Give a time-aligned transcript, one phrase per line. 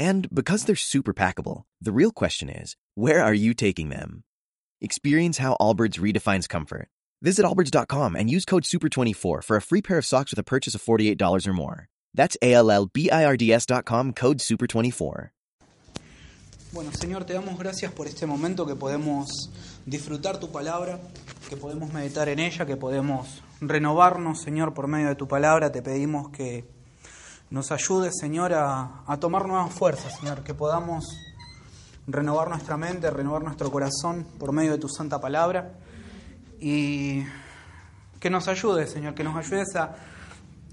[0.00, 4.24] And because they're super packable, the real question is where are you taking them?
[4.80, 6.88] Experience how Allbirds redefines comfort.
[7.20, 10.74] Visit allbirds.com and use code SUPER24 for a free pair of socks with a purchase
[10.74, 11.88] of $48 or more.
[12.14, 15.32] That's A L L B I R D S.com code SUPER24.
[16.72, 19.50] Bueno, Señor, te damos gracias por este momento que podemos
[19.84, 20.98] disfrutar tu palabra,
[21.50, 25.70] que podemos meditar en ella, que podemos renovarnos, Señor, por medio de tu palabra.
[25.70, 26.79] Te pedimos que
[27.50, 31.04] nos ayudes, Señor, a, a tomar nuevas fuerzas, Señor, que podamos
[32.06, 35.72] renovar nuestra mente, renovar nuestro corazón por medio de tu santa palabra
[36.60, 37.24] y
[38.20, 39.96] que nos ayudes, Señor, que nos ayudes a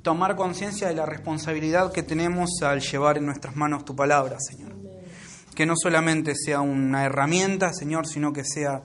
[0.04, 4.76] tomar conciencia de la responsabilidad que tenemos al llevar en nuestras manos tu palabra, Señor.
[5.56, 8.84] Que no solamente sea una herramienta, Señor, sino que sea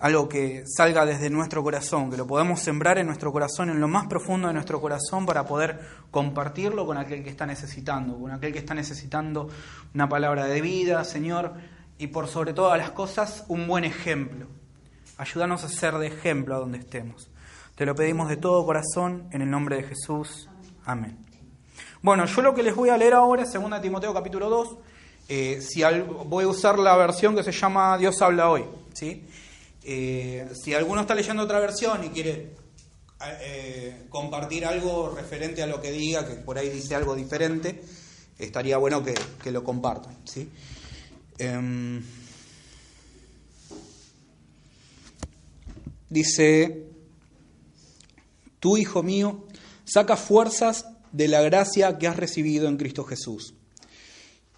[0.00, 3.88] algo que salga desde nuestro corazón, que lo podamos sembrar en nuestro corazón, en lo
[3.88, 8.52] más profundo de nuestro corazón, para poder compartirlo con aquel que está necesitando, con aquel
[8.52, 9.48] que está necesitando
[9.94, 11.54] una palabra de vida, Señor,
[11.98, 14.46] y por sobre todas las cosas, un buen ejemplo.
[15.16, 17.30] Ayúdanos a ser de ejemplo a donde estemos.
[17.76, 20.48] Te lo pedimos de todo corazón, en el nombre de Jesús.
[20.84, 21.18] Amén.
[22.02, 24.76] Bueno, yo lo que les voy a leer ahora es 2 Timoteo capítulo 2.
[25.28, 25.82] Eh, si
[26.26, 28.64] voy a usar la versión que se llama Dios habla hoy.
[28.92, 29.26] ¿sí?
[29.84, 32.54] Eh, si alguno está leyendo otra versión y quiere
[33.40, 37.82] eh, compartir algo referente a lo que diga, que por ahí dice algo diferente,
[38.38, 40.16] estaría bueno que, que lo compartan.
[40.24, 40.48] ¿sí?
[41.38, 42.02] Em,
[46.08, 46.86] dice,
[48.60, 49.46] tú, hijo mío,
[49.84, 53.54] saca fuerzas de la gracia que has recibido en Cristo Jesús.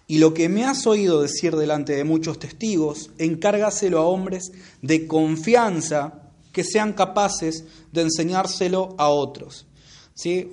[0.07, 4.51] Y lo que me has oído decir delante de muchos testigos, encárgaselo a hombres
[4.81, 9.67] de confianza que sean capaces de enseñárselo a otros.
[10.13, 10.49] ¿Sí?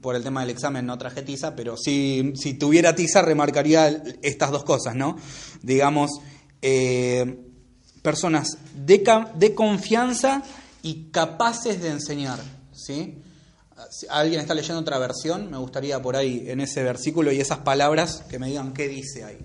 [0.00, 3.88] Por el tema del examen no traje tiza, pero si, si tuviera tiza remarcaría
[4.22, 5.16] estas dos cosas, ¿no?
[5.62, 6.20] Digamos,
[6.62, 7.40] eh,
[8.02, 9.02] personas de,
[9.34, 10.44] de confianza
[10.82, 12.38] y capaces de enseñar,
[12.72, 13.18] ¿sí?
[14.08, 18.24] Alguien está leyendo otra versión, me gustaría por ahí en ese versículo y esas palabras
[18.28, 19.38] que me digan qué dice ahí.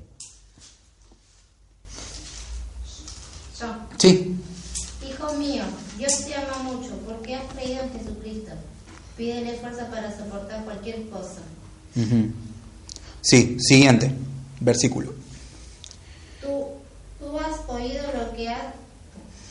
[3.59, 3.75] Yo.
[3.97, 4.35] Sí.
[5.07, 5.63] Hijo mío,
[5.97, 8.51] Dios te ama mucho porque has creído en Jesucristo.
[9.17, 11.41] Pídele fuerza para soportar cualquier cosa.
[13.21, 14.15] Sí, siguiente
[14.61, 15.13] versículo.
[16.41, 16.67] Tú,
[17.19, 18.73] tú has oído lo que has...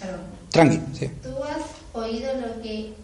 [0.00, 0.20] Perdón.
[0.50, 1.10] Tranqui, sí.
[1.22, 1.62] Tú has
[1.92, 2.94] oído lo que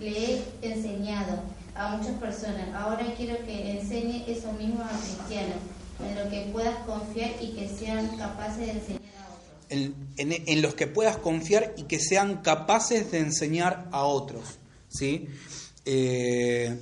[0.00, 1.40] le he enseñado
[1.74, 2.74] a muchas personas.
[2.74, 5.58] Ahora quiero que enseñe eso mismo a cristianos,
[6.00, 9.94] en lo que puedas confiar y que sean capaces de enseñar a otros.
[10.16, 14.58] En, los que puedas confiar y que sean capaces de enseñar a otros.
[14.88, 15.28] ¿sí?
[15.84, 16.78] Eh,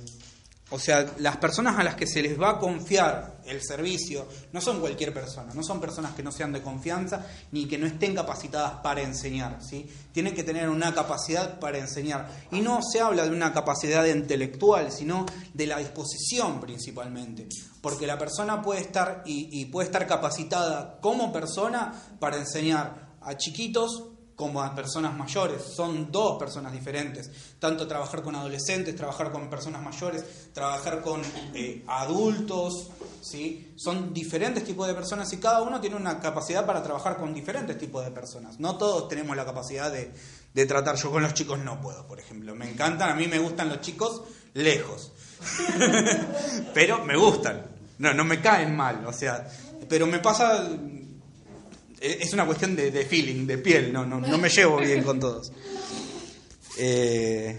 [0.73, 4.59] o sea, las personas a las que se les va a confiar el servicio no
[4.59, 8.15] son cualquier persona, no son personas que no sean de confianza ni que no estén
[8.15, 9.87] capacitadas para enseñar, ¿sí?
[10.11, 12.27] Tienen que tener una capacidad para enseñar.
[12.49, 17.47] Y no se habla de una capacidad intelectual, sino de la disposición principalmente.
[17.79, 23.37] Porque la persona puede estar y, y puede estar capacitada como persona para enseñar a
[23.37, 25.61] chiquitos como a personas mayores.
[25.75, 27.29] Son dos personas diferentes.
[27.59, 31.21] Tanto trabajar con adolescentes, trabajar con personas mayores, trabajar con
[31.53, 32.89] eh, adultos.
[33.21, 33.73] ¿sí?
[33.75, 37.77] Son diferentes tipos de personas y cada uno tiene una capacidad para trabajar con diferentes
[37.77, 38.59] tipos de personas.
[38.59, 40.11] No todos tenemos la capacidad de,
[40.53, 40.95] de tratar.
[40.95, 42.55] Yo con los chicos no puedo, por ejemplo.
[42.55, 44.23] Me encantan, a mí me gustan los chicos
[44.53, 45.11] lejos.
[46.73, 47.63] pero me gustan.
[47.99, 49.05] No, no me caen mal.
[49.05, 49.47] O sea,
[49.87, 50.67] pero me pasa
[52.03, 55.51] es una cuestión de, feeling, de piel, no, no, no, me llevo bien con todos.
[56.77, 57.57] Eh,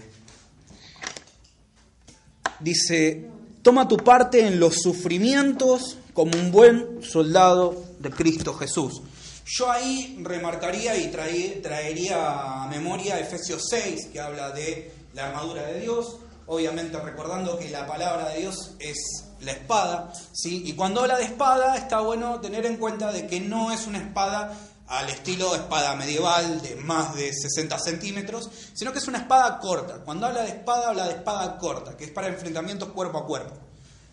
[2.59, 3.25] dice,
[3.63, 9.01] toma tu parte en los sufrimientos como un buen soldado de Cristo Jesús.
[9.47, 15.81] Yo ahí remarcaría y traería a memoria Efesios 6, que habla de la armadura de
[15.81, 20.63] Dios, obviamente recordando que la palabra de Dios es la espada, ¿sí?
[20.65, 23.99] Y cuando habla de espada está bueno tener en cuenta de que no es una
[23.99, 24.57] espada
[24.87, 29.99] al estilo espada medieval de más de 60 centímetros, sino que es una espada corta.
[30.03, 33.55] Cuando habla de espada, habla de espada corta, que es para enfrentamientos cuerpo a cuerpo.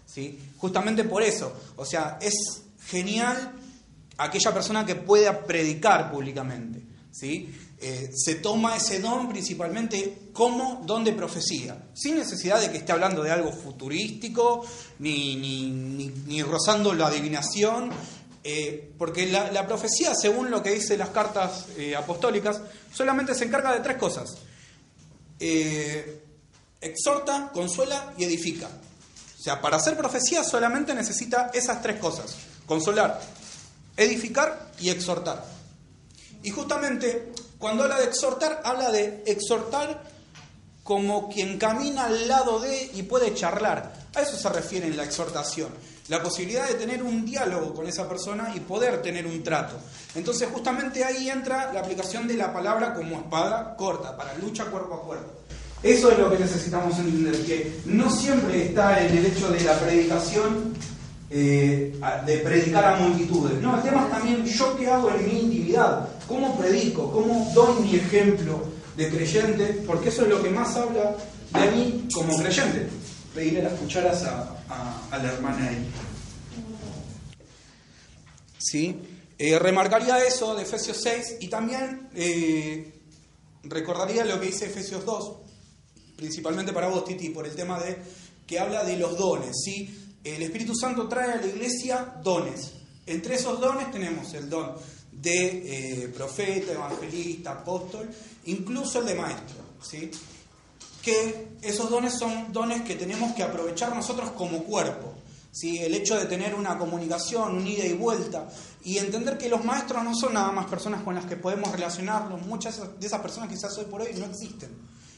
[0.07, 0.39] ¿sí?
[0.59, 3.53] Justamente por eso, o sea, es genial
[4.19, 6.83] aquella persona que pueda predicar públicamente.
[7.11, 7.55] ¿sí?
[7.85, 12.93] Eh, se toma ese don principalmente como don de profecía, sin necesidad de que esté
[12.93, 14.65] hablando de algo futurístico,
[15.01, 17.91] ni, ni, rozando la adivinación,
[18.45, 22.61] eh, porque la, profecía, según lo que dicen las cartas eh, apostólicas,
[22.95, 24.37] solamente se encarga de tres cosas.
[26.81, 28.69] exhorta, consuela y edifica.
[28.69, 32.37] O sea, para hacer profecía solamente necesita esas tres cosas.
[32.65, 33.21] Consolar,
[33.97, 35.45] edificar y exhortar.
[36.45, 37.33] Y justamente
[37.63, 40.03] cuando habla de exhortar, habla de exhortar
[40.83, 43.93] como quien camina al lado de y puede charlar.
[44.17, 45.69] A eso se refiere en la exhortación.
[46.09, 49.77] La posibilidad de tener un diálogo con esa persona y poder tener un trato.
[50.17, 54.95] Entonces justamente ahí entra la aplicación de la palabra como espada corta, para lucha cuerpo
[54.95, 55.33] a cuerpo.
[55.85, 59.79] Eso es lo que necesitamos entender, que no siempre está en el hecho de la
[59.79, 60.75] predicación
[61.31, 63.63] eh, de predicar a multitudes.
[63.63, 67.83] No, el tema es también yo qué hago en mi intimidad, cómo predico, cómo doy
[67.83, 68.65] mi ejemplo
[68.97, 71.17] de creyente, porque eso es lo que más habla
[71.53, 72.89] de mí como creyente.
[73.35, 74.59] Pedirle las cucharas a,
[75.11, 75.91] la hermana ahí.
[78.59, 78.97] ¿Sí?
[79.39, 82.93] Eh, remarcaría eso de Efesios 6 y también eh,
[83.65, 85.33] recordaría lo que dice Efesios 2,
[86.17, 87.97] principalmente para vos, Titi, por el tema de
[88.47, 90.03] que habla de los dones, ¿sí?
[90.25, 92.73] el Espíritu Santo trae a la iglesia dones.
[93.07, 94.73] Entre esos dones tenemos el don
[95.13, 98.09] de eh, profeta, evangelista, apóstol,
[98.47, 99.63] incluso el de maestro.
[99.83, 100.11] ¿sí?
[101.03, 105.15] Que esos dones son dones que tenemos que aprovechar nosotros como cuerpo.
[105.51, 105.79] ¿sí?
[105.79, 108.49] El hecho de tener una comunicación, un ida y vuelta,
[108.85, 112.45] y entender que los maestros no son nada más personas con las que podemos relacionarnos.
[112.47, 114.71] Muchas de esas personas quizás hoy por hoy no existen.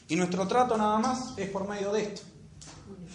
[0.07, 2.21] Y nuestro trato nada más es por medio de esto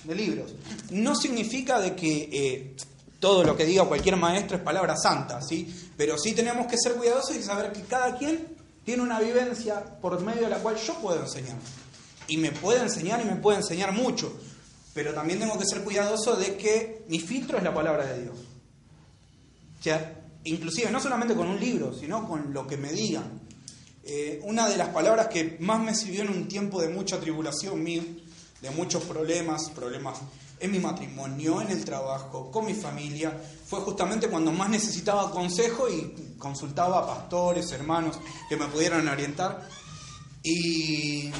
[0.05, 0.55] de libros.
[0.91, 2.77] No significa de que eh,
[3.21, 5.73] todo lo que diga cualquier maestro es palabra santa, ¿sí?
[5.97, 8.49] Pero sí tenemos que ser cuidadosos y saber que cada quien
[8.85, 11.57] tiene una vivencia por medio de la cual yo puedo enseñar.
[12.27, 14.33] Y me puede enseñar y me puede enseñar mucho.
[14.95, 18.37] Pero también tengo que ser cuidadoso de que mi filtro es la palabra de Dios.
[19.79, 23.41] O sea, inclusive no solamente con un libro, sino con lo que me digan.
[24.03, 27.83] Eh, una de las palabras que más me sirvió en un tiempo de mucha tribulación
[27.83, 28.03] mío
[28.63, 30.19] de muchos problemas, problemas
[30.61, 33.33] en mi matrimonio, en el trabajo, con mi familia,
[33.67, 38.19] fue justamente cuando más necesitaba consejo y consultaba a pastores, hermanos
[38.49, 39.67] que me pudieran orientar.
[40.43, 41.31] Y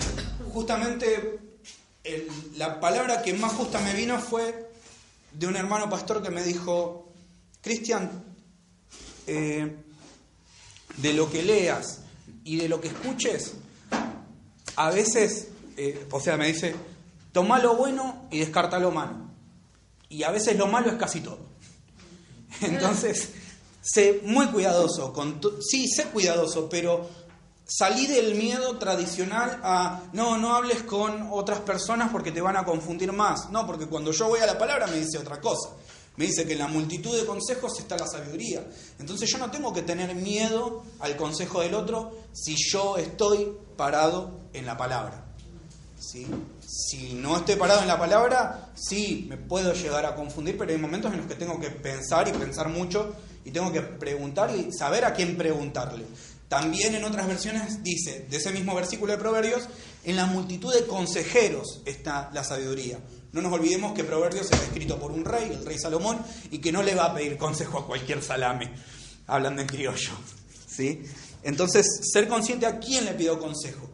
[0.53, 1.39] justamente
[2.57, 4.71] la palabra que más justa me vino fue
[5.33, 7.13] de un hermano pastor que me dijo,
[7.61, 8.25] Cristian,
[9.27, 9.77] eh,
[10.97, 12.01] de lo que leas
[12.43, 13.53] y de lo que escuches,
[14.77, 16.75] a veces, eh, o sea, me dice,
[17.33, 19.17] Toma lo bueno y descarta lo malo.
[20.09, 21.39] Y a veces lo malo es casi todo.
[22.61, 23.31] Entonces,
[23.81, 25.13] sé muy cuidadoso.
[25.13, 27.09] Con sí, sé cuidadoso, pero
[27.65, 32.65] salí del miedo tradicional a no, no hables con otras personas porque te van a
[32.65, 33.51] confundir más.
[33.51, 35.71] No, porque cuando yo voy a la palabra me dice otra cosa.
[36.17, 38.67] Me dice que en la multitud de consejos está la sabiduría.
[38.99, 44.41] Entonces yo no tengo que tener miedo al consejo del otro si yo estoy parado
[44.53, 45.30] en la palabra.
[46.01, 50.79] Si no estoy parado en la palabra, sí, me puedo llegar a confundir, pero hay
[50.79, 53.15] momentos en los que tengo que pensar y pensar mucho
[53.45, 56.05] y tengo que preguntar y saber a quién preguntarle.
[56.49, 59.69] También en otras versiones dice, de ese mismo versículo de Proverbios,
[60.03, 62.99] en la multitud de consejeros está la sabiduría.
[63.33, 66.19] No nos olvidemos que Proverbios es escrito por un rey, el rey Salomón,
[66.51, 68.73] y que no le va a pedir consejo a cualquier salame,
[69.27, 70.13] hablando en criollo.
[70.67, 71.03] ¿sí?
[71.43, 73.90] Entonces, ser consciente a quién le pido consejo.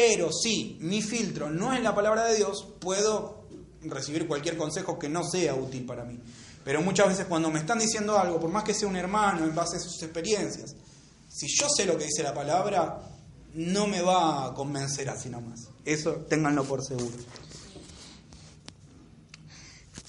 [0.00, 3.44] Pero si mi filtro no es la palabra de Dios, puedo
[3.82, 6.18] recibir cualquier consejo que no sea útil para mí.
[6.64, 9.54] Pero muchas veces cuando me están diciendo algo, por más que sea un hermano en
[9.54, 10.74] base a sus experiencias,
[11.28, 12.98] si yo sé lo que dice la palabra,
[13.52, 15.68] no me va a convencer así nomás.
[15.84, 17.18] Eso ténganlo por seguro.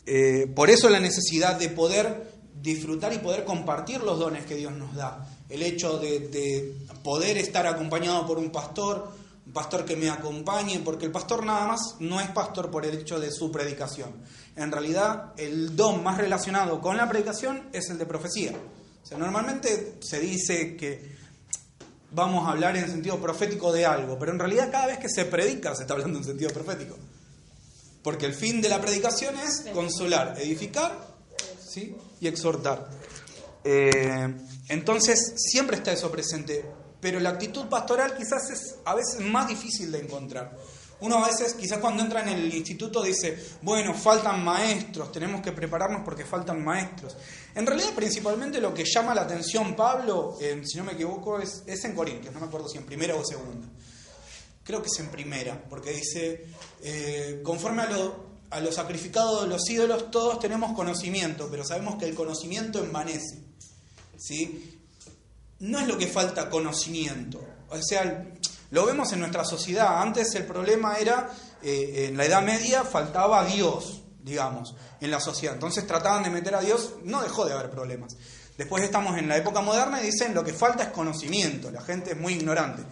[0.05, 2.31] Eh, por eso la necesidad de poder
[2.61, 5.27] disfrutar y poder compartir los dones que Dios nos da.
[5.49, 9.19] El hecho de poder estar acompañado por un pastor,
[9.51, 12.97] un pastor que me acompañe, porque el pastor nada más no es pastor por el
[12.97, 14.13] hecho de su predicación.
[14.55, 18.53] En realidad, el don más relacionado con la predicación es el de profecía.
[18.53, 21.17] O sea, normalmente se dice que
[22.11, 25.25] vamos a hablar en sentido profético de algo, pero en realidad cada vez que se
[25.25, 26.95] predica se está hablando en sentido profético.
[28.03, 30.97] Porque el fin de la predicación es consolar, edificar
[31.61, 31.93] ¿sí?
[32.21, 32.89] y exhortar.
[33.65, 34.33] Eh,
[34.69, 36.63] entonces, siempre está eso presente
[37.01, 40.55] pero la actitud pastoral quizás es a veces más difícil de encontrar.
[41.01, 45.51] Uno a veces, quizás cuando entra en el instituto, dice, bueno, faltan maestros, tenemos que
[45.51, 47.17] prepararnos porque faltan maestros.
[47.55, 51.83] En realidad, principalmente lo que llama la atención Pablo, si no me equivoco, es, es,
[51.85, 53.67] en Corintios, no me acuerdo si en primera o segunda.
[54.63, 56.45] Creo que es en primera, porque dice,
[56.83, 61.95] eh, conforme a lo, a lo sacrificado de los ídolos, todos tenemos conocimiento, pero sabemos
[61.95, 63.41] que el conocimiento envanece.
[64.19, 64.80] ¿sí?
[65.61, 67.43] No es lo que falta conocimiento.
[67.69, 68.25] O sea,
[68.71, 70.01] lo vemos en nuestra sociedad.
[70.01, 71.29] Antes el problema era,
[71.61, 75.53] eh, en la Edad Media faltaba Dios, digamos, en la sociedad.
[75.53, 78.15] Entonces trataban de meter a Dios, no dejó de haber problemas.
[78.57, 82.11] Después estamos en la época moderna y dicen lo que falta es conocimiento, la gente
[82.11, 82.83] es muy ignorante.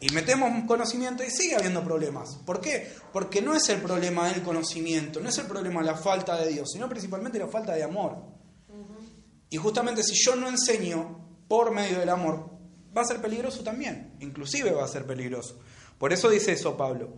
[0.00, 2.36] Y metemos conocimiento y sigue habiendo problemas.
[2.44, 2.94] ¿Por qué?
[3.12, 6.70] Porque no es el problema del conocimiento, no es el problema la falta de Dios,
[6.72, 8.16] sino principalmente la falta de amor.
[9.48, 12.50] Y justamente si yo no enseño por medio del amor,
[12.96, 15.58] va a ser peligroso también, inclusive va a ser peligroso.
[15.98, 17.14] Por eso dice eso Pablo.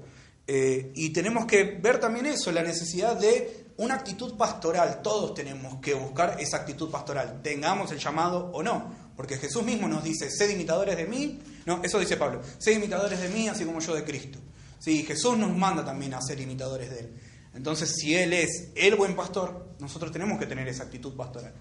[0.47, 5.03] Eh, y tenemos que ver también eso, la necesidad de una actitud pastoral.
[5.03, 9.09] Todos tenemos que buscar esa actitud pastoral, tengamos el llamado o no.
[9.17, 11.41] Porque Jesús mismo nos dice, sed imitadores de mí.
[11.67, 14.39] No, eso dice Pablo, sed imitadores de mí así como yo de Cristo.
[14.79, 17.13] Sí, Jesús nos manda también a ser imitadores de Él.
[17.55, 21.53] Entonces, si Él es el buen pastor, nosotros tenemos que tener esa actitud pastoral.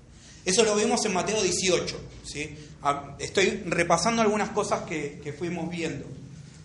[0.47, 1.99] Eso lo vemos en Mateo 18.
[2.23, 2.57] ¿sí?
[2.81, 6.05] Ah, estoy repasando algunas cosas que, fuimos viendo.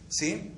[0.09, 0.53] ¿sí?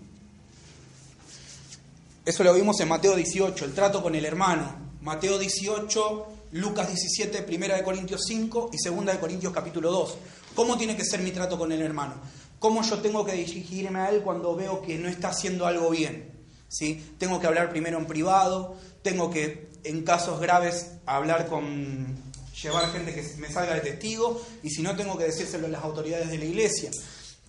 [2.27, 4.77] Eso lo vimos en Mateo 18, el trato con el hermano.
[5.01, 10.17] Mateo 18, Lucas 17, 1 de Corintios 5 y 2 de Corintios capítulo 2.
[10.55, 12.17] ¿Cómo tiene que ser mi trato con el hermano?
[12.59, 16.31] ¿Cómo yo tengo que dirigirme a él cuando veo que no está haciendo algo bien?
[16.69, 17.03] ¿Sí?
[17.17, 22.24] Tengo que hablar primero en privado, tengo que, en casos graves, hablar con,
[22.65, 25.85] llevar gente que me salga de testigo y si no tengo que decírselo a las
[25.85, 26.91] autoridades de la iglesia.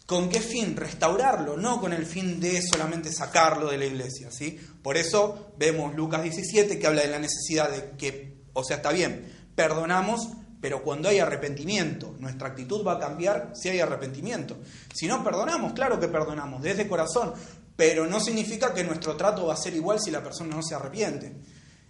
[0.05, 0.75] ¿Con qué fin?
[0.75, 4.29] Restaurarlo, no con el fin de solamente sacarlo de la iglesia.
[4.31, 4.59] ¿sí?
[4.83, 8.91] Por eso vemos Lucas 17 que habla de la necesidad de que, o sea, está
[8.91, 10.29] bien, perdonamos,
[10.61, 14.57] pero cuando hay arrepentimiento, nuestra actitud va a cambiar si hay arrepentimiento.
[14.93, 17.33] Si no perdonamos, claro que perdonamos, desde corazón,
[17.75, 20.75] pero no significa que nuestro trato va a ser igual si la persona no se
[20.75, 21.35] arrepiente.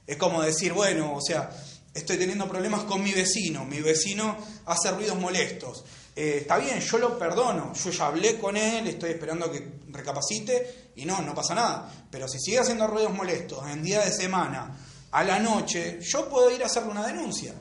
[0.08, 1.50] Es como decir, bueno, o sea,
[1.96, 5.86] estoy teniendo problemas con mi vecino, mi vecino hace ruidos molestos.
[6.14, 10.92] Eh, está bien, yo lo perdono, yo ya hablé con él, estoy esperando que recapacite
[10.98, 12.08] y no, no pasa nada.
[12.12, 14.78] Pero si sigue haciendo ruidos molestos en día de semana,
[15.12, 17.54] a la noche, yo puedo ir a hacerle una denuncia.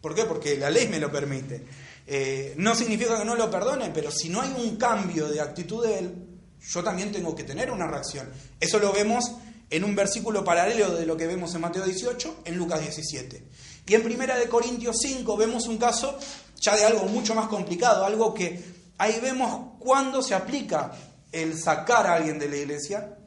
[0.00, 0.24] ¿Por qué?
[0.24, 1.64] Porque la ley me lo permite.
[2.06, 5.86] Eh, no significa que no lo perdone, pero si no hay un cambio de actitud
[5.86, 6.14] de él,
[6.60, 8.28] yo también tengo que tener una reacción.
[8.58, 9.24] Eso lo vemos
[9.70, 13.44] en un versículo paralelo de lo que vemos en Mateo 18, en Lucas 17.
[13.86, 16.18] Y en Primera de Corintios 5 vemos un caso
[16.60, 18.62] ya de algo mucho más complicado, algo que
[18.98, 20.92] ahí vemos cuándo se aplica
[21.32, 23.18] el sacar a alguien de la iglesia,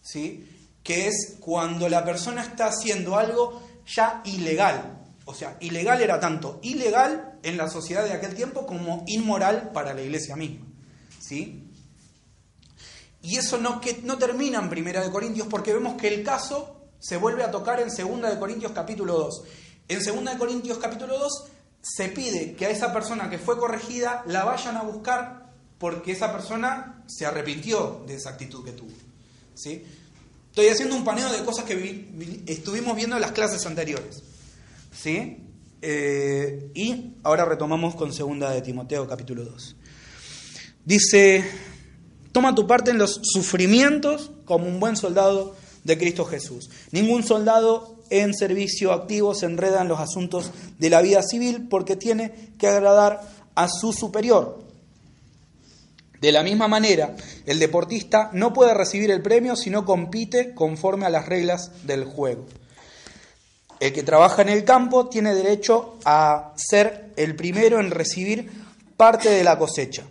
[0.00, 0.48] ¿sí?
[0.82, 4.94] que es cuando la persona está haciendo algo ya ilegal.
[5.26, 9.92] O sea, ilegal era tanto ilegal en la sociedad de aquel tiempo como inmoral para
[9.92, 10.66] la iglesia misma.
[11.20, 11.67] ¿sí?
[13.22, 16.76] Y eso no, que, no termina en Primera de Corintios porque vemos que el caso
[17.00, 19.42] se vuelve a tocar en Segunda de Corintios capítulo 2.
[19.88, 21.44] En Segunda de Corintios capítulo 2
[21.80, 25.48] se pide que a esa persona que fue corregida la vayan a buscar
[25.78, 28.92] porque esa persona se arrepintió de esa actitud que tuvo.
[29.54, 29.84] ¿sí?
[30.50, 34.22] Estoy haciendo un paneo de cosas que estuvimos viendo en las clases anteriores.
[34.92, 35.44] ¿sí?
[35.80, 39.76] Eh, y ahora retomamos con Segunda de Timoteo capítulo 2.
[40.84, 41.44] Dice
[42.38, 46.70] Toma tu parte en los sufrimientos como un buen soldado de Cristo Jesús.
[46.92, 51.96] Ningún soldado en servicio activo se enreda en los asuntos de la vida civil porque
[51.96, 53.22] tiene que agradar
[53.56, 54.62] a su superior.
[56.20, 61.06] De la misma manera, el deportista no puede recibir el premio si no compite conforme
[61.06, 62.46] a las reglas del juego.
[63.80, 68.48] El que trabaja en el campo tiene derecho a ser el primero en recibir
[68.96, 70.04] parte de la cosecha.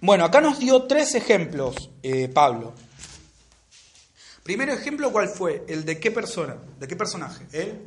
[0.00, 2.74] Bueno, acá nos dio tres ejemplos, eh, Pablo.
[4.42, 5.64] Primero ejemplo, ¿cuál fue?
[5.68, 7.46] El de qué persona, de qué personaje.
[7.52, 7.78] ¿El?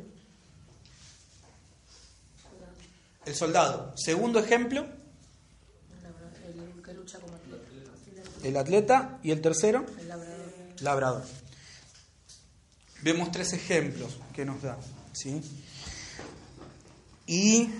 [3.26, 3.92] El soldado.
[3.96, 4.86] Segundo ejemplo.
[6.44, 8.46] El que lucha como atleta.
[8.46, 9.18] El atleta.
[9.22, 9.84] ¿Y el tercero?
[9.98, 10.36] El labrador.
[10.80, 11.24] labrador.
[13.02, 14.78] Vemos tres ejemplos que nos da.
[15.12, 15.40] ¿sí?
[17.26, 17.70] Y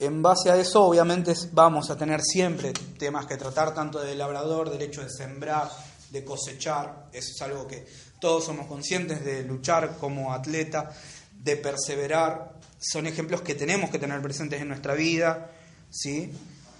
[0.00, 4.70] en base a eso, obviamente, vamos a tener siempre temas que tratar, tanto del labrador,
[4.70, 5.70] del hecho de sembrar,
[6.10, 7.08] de cosechar.
[7.12, 7.86] Eso es algo que
[8.18, 10.90] todos somos conscientes de luchar como atleta,
[11.32, 12.54] de perseverar.
[12.78, 15.50] Son ejemplos que tenemos que tener presentes en nuestra vida.
[15.90, 16.32] ¿sí?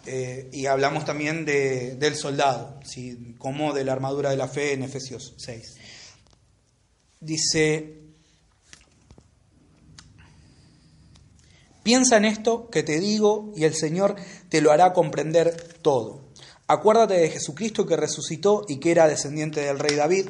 [0.07, 3.35] eh, y hablamos también de, del soldado, ¿sí?
[3.39, 5.75] como de la armadura de la fe en Efesios 6.
[7.21, 8.00] Dice,
[11.83, 14.17] piensa en esto que te digo y el Señor
[14.49, 16.21] te lo hará comprender todo.
[16.67, 20.29] Acuérdate de Jesucristo que resucitó y que era descendiente del rey David.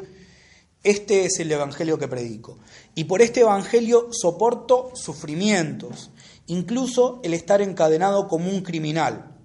[0.82, 2.58] Este es el Evangelio que predico.
[2.94, 6.10] Y por este Evangelio soporto sufrimientos,
[6.46, 9.36] incluso el estar encadenado como un criminal.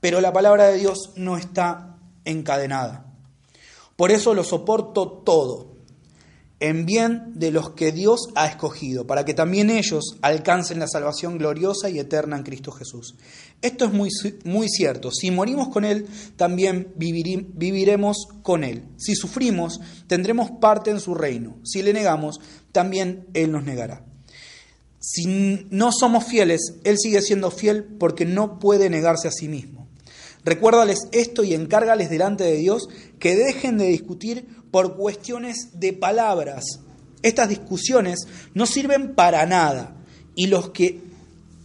[0.00, 3.12] Pero la palabra de Dios no está encadenada.
[3.96, 5.73] Por eso lo soporto todo
[6.64, 11.36] en bien de los que Dios ha escogido, para que también ellos alcancen la salvación
[11.36, 13.16] gloriosa y eterna en Cristo Jesús.
[13.60, 14.08] Esto es muy,
[14.44, 15.10] muy cierto.
[15.10, 16.06] Si morimos con Él,
[16.36, 18.84] también viviremos con Él.
[18.96, 21.58] Si sufrimos, tendremos parte en su reino.
[21.64, 22.40] Si le negamos,
[22.72, 24.02] también Él nos negará.
[25.00, 29.86] Si no somos fieles, Él sigue siendo fiel porque no puede negarse a sí mismo.
[30.46, 36.80] Recuérdales esto y encárgales delante de Dios que dejen de discutir por cuestiones de palabras.
[37.22, 39.94] Estas discusiones no sirven para nada
[40.34, 41.00] y, los que,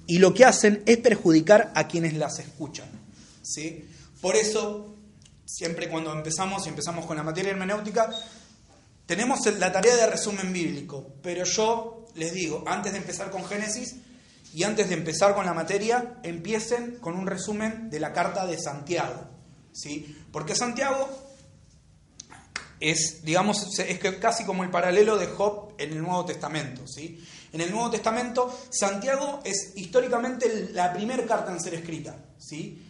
[0.05, 2.87] y lo que hacen es perjudicar a quienes las escuchan.
[3.41, 3.83] ¿sí?
[4.21, 4.95] Por eso,
[5.43, 8.11] siempre cuando empezamos y empezamos con la materia hermenéutica,
[9.07, 13.95] tenemos la tarea de resumen bíblico, pero yo les digo, antes de empezar con Génesis
[14.53, 18.59] y antes de empezar con la materia, empiecen con un resumen de la carta de
[18.59, 19.25] Santiago.
[19.71, 20.15] ¿sí?
[20.31, 21.28] Porque Santiago
[22.79, 26.88] es, digamos, es casi como el paralelo de Job en el Nuevo Testamento.
[26.88, 27.24] ¿sí?
[27.51, 32.15] En el Nuevo Testamento, Santiago es históricamente la primera carta en ser escrita.
[32.38, 32.86] ¿sí?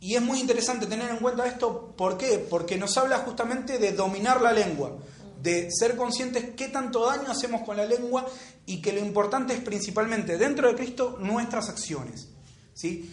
[0.00, 2.38] Y es muy interesante tener en cuenta esto, ¿por qué?
[2.38, 4.96] Porque nos habla justamente de dominar la lengua,
[5.42, 8.26] de ser conscientes qué tanto daño hacemos con la lengua
[8.66, 12.28] y que lo importante es principalmente dentro de Cristo nuestras acciones.
[12.72, 13.10] ¿sí?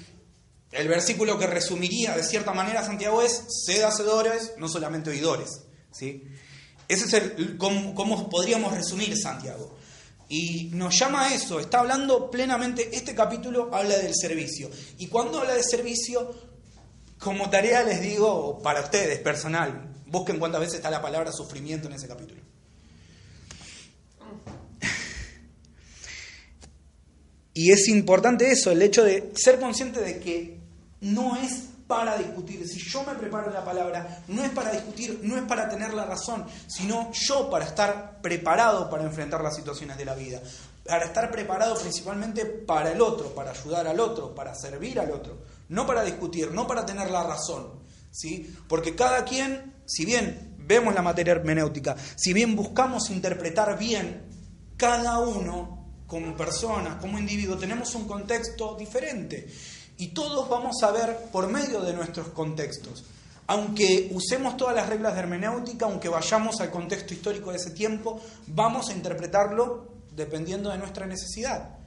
[0.71, 5.63] El versículo que resumiría de cierta manera Santiago es, sed hacedores, no solamente oidores.
[5.91, 6.24] ¿Sí?
[6.88, 9.77] Ese es el, cómo, podríamos resumir Santiago.
[10.27, 14.69] Y nos llama a eso, está hablando plenamente, este capítulo habla del servicio.
[14.98, 16.33] Y cuando habla de servicio,
[17.19, 21.94] como tarea les digo, para ustedes, personal, busquen cuántas veces está la palabra sufrimiento en
[21.94, 22.42] ese capítulo.
[27.53, 30.57] Y es importante eso, el hecho de ser consciente de que
[31.01, 32.65] no es para discutir.
[32.65, 36.05] Si yo me preparo la palabra, no es para discutir, no es para tener la
[36.05, 40.41] razón, sino yo para estar preparado para enfrentar las situaciones de la vida.
[40.85, 45.39] Para estar preparado principalmente para el otro, para ayudar al otro, para servir al otro.
[45.67, 47.81] No para discutir, no para tener la razón.
[48.09, 48.55] ¿sí?
[48.69, 54.29] Porque cada quien, si bien vemos la materia hermenéutica, si bien buscamos interpretar bien,
[54.77, 59.49] cada uno como persona, como individuo, tenemos un contexto diferente.
[60.01, 63.05] Y todos vamos a ver por medio de nuestros contextos.
[63.46, 68.20] Aunque usemos todas las reglas de hermenéutica, aunque vayamos al contexto histórico de ese tiempo,
[68.48, 71.77] vamos a interpretarlo dependiendo de nuestra necesidad.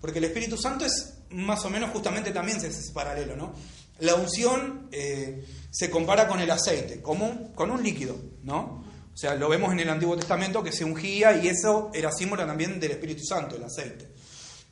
[0.00, 3.52] Porque el Espíritu Santo es más o menos justamente también ese paralelo, ¿no?
[4.00, 8.82] La unción eh, se compara con el aceite, como con un líquido, ¿no?
[9.14, 12.44] O sea, lo vemos en el Antiguo Testamento que se ungía y eso era símbolo
[12.44, 14.10] también del Espíritu Santo, el aceite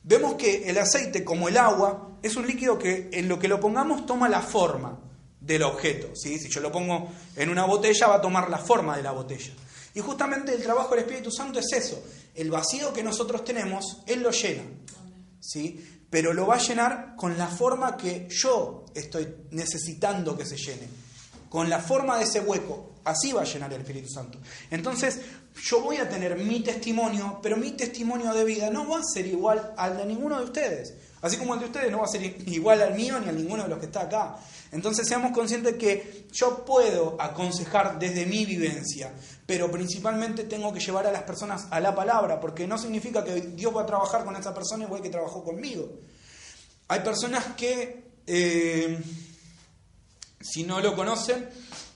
[0.03, 3.59] vemos que el aceite, como el agua, es un líquido que en lo que lo
[3.59, 4.99] pongamos toma la forma
[5.39, 6.15] del objeto.
[6.15, 6.37] ¿sí?
[6.37, 9.53] Si yo lo pongo en una botella, va a tomar la forma de la botella.
[9.93, 12.03] Y justamente el trabajo del Espíritu Santo es eso.
[12.35, 14.63] El vacío que nosotros tenemos, Él lo llena.
[15.39, 16.03] ¿sí?
[16.09, 20.87] Pero lo va a llenar con la forma que yo estoy necesitando que se llene.
[21.49, 22.88] Con la forma de ese hueco.
[23.03, 24.39] Así va a llenar el Espíritu Santo.
[24.69, 25.19] Entonces,
[25.63, 29.25] yo voy a tener mi testimonio, pero mi testimonio de vida no va a ser
[29.27, 30.93] igual al de ninguno de ustedes.
[31.21, 33.63] Así como el de ustedes no va a ser igual al mío ni a ninguno
[33.63, 34.37] de los que está acá.
[34.71, 39.11] Entonces seamos conscientes que yo puedo aconsejar desde mi vivencia,
[39.45, 43.41] pero principalmente tengo que llevar a las personas a la palabra, porque no significa que
[43.41, 45.89] Dios va a trabajar con esa persona igual que trabajó conmigo.
[46.87, 48.99] Hay personas que, eh,
[50.39, 51.49] si no lo conocen,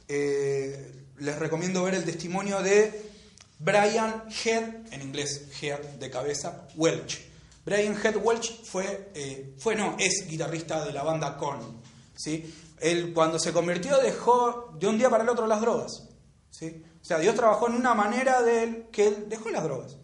[0.07, 3.11] eh, les recomiendo ver el testimonio de
[3.59, 7.21] Brian Head, en inglés Head de cabeza, Welch.
[7.65, 11.81] Brian Head Welch fue, eh, fue no, es guitarrista de la banda Korn.
[12.15, 12.53] ¿sí?
[12.79, 16.09] Él cuando se convirtió dejó de un día para el otro las drogas.
[16.49, 16.83] ¿sí?
[17.01, 19.97] O sea, Dios trabajó en una manera de él que él dejó las drogas.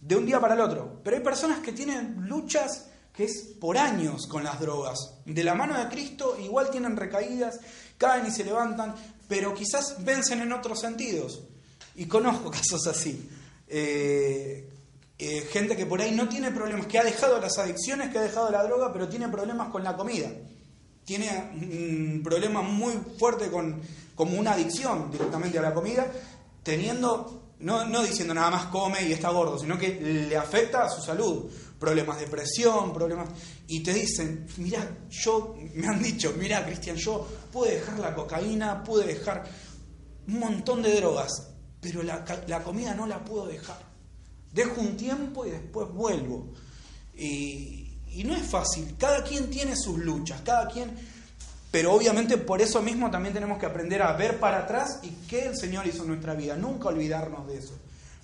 [0.00, 1.00] De un día para el otro.
[1.04, 5.14] Pero hay personas que tienen luchas que es por años con las drogas.
[5.24, 7.58] De la mano de Cristo igual tienen recaídas,
[7.98, 8.94] caen y se levantan,
[9.28, 11.42] pero quizás vencen en otros sentidos.
[11.96, 13.28] Y conozco casos así.
[13.68, 14.68] Eh,
[15.18, 18.22] eh, gente que por ahí no tiene problemas, que ha dejado las adicciones, que ha
[18.22, 20.30] dejado la droga, pero tiene problemas con la comida.
[21.04, 23.80] tiene un problema muy fuerte con
[24.18, 26.04] como una adicción directamente a la comida,
[26.64, 30.90] teniendo, no, no diciendo nada más come y está gordo, sino que le afecta a
[30.90, 33.28] su salud, problemas de presión, problemas...
[33.66, 38.82] Y te dicen, mira, yo, me han dicho, mira Cristian, yo pude dejar la cocaína,
[38.82, 39.44] pude dejar
[40.26, 43.78] un montón de drogas, pero la, la comida no la puedo dejar.
[44.52, 46.52] Dejo un tiempo y después vuelvo.
[47.14, 50.90] Y, y no es fácil, cada quien tiene sus luchas, cada quien...
[51.70, 55.48] Pero obviamente por eso mismo también tenemos que aprender a ver para atrás y qué
[55.48, 57.78] el Señor hizo en nuestra vida, nunca olvidarnos de eso.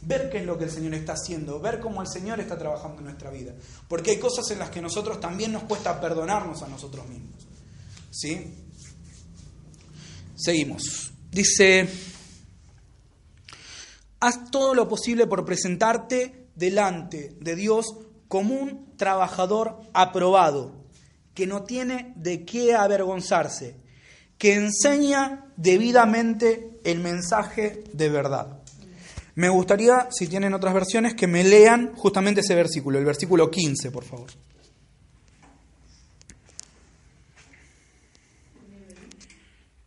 [0.07, 2.99] Ver qué es lo que el Señor está haciendo, ver cómo el Señor está trabajando
[2.99, 3.55] en nuestra vida.
[3.89, 7.47] Porque hay cosas en las que nosotros también nos cuesta perdonarnos a nosotros mismos.
[8.11, 8.55] ¿Sí?
[10.37, 11.13] Seguimos.
[11.31, 11.89] Dice,
[14.21, 17.97] haz todo lo posible por presentarte delante de Dios
[18.29, 20.85] como un trabajador aprobado,
[21.35, 23.77] que no tiene de qué avergonzarse,
[24.39, 28.64] que enseña debidamente el mensaje de verdad.
[29.37, 33.91] Me gustaría, si tienen otras versiones, que me lean justamente ese versículo, el versículo 15,
[33.91, 34.31] por favor.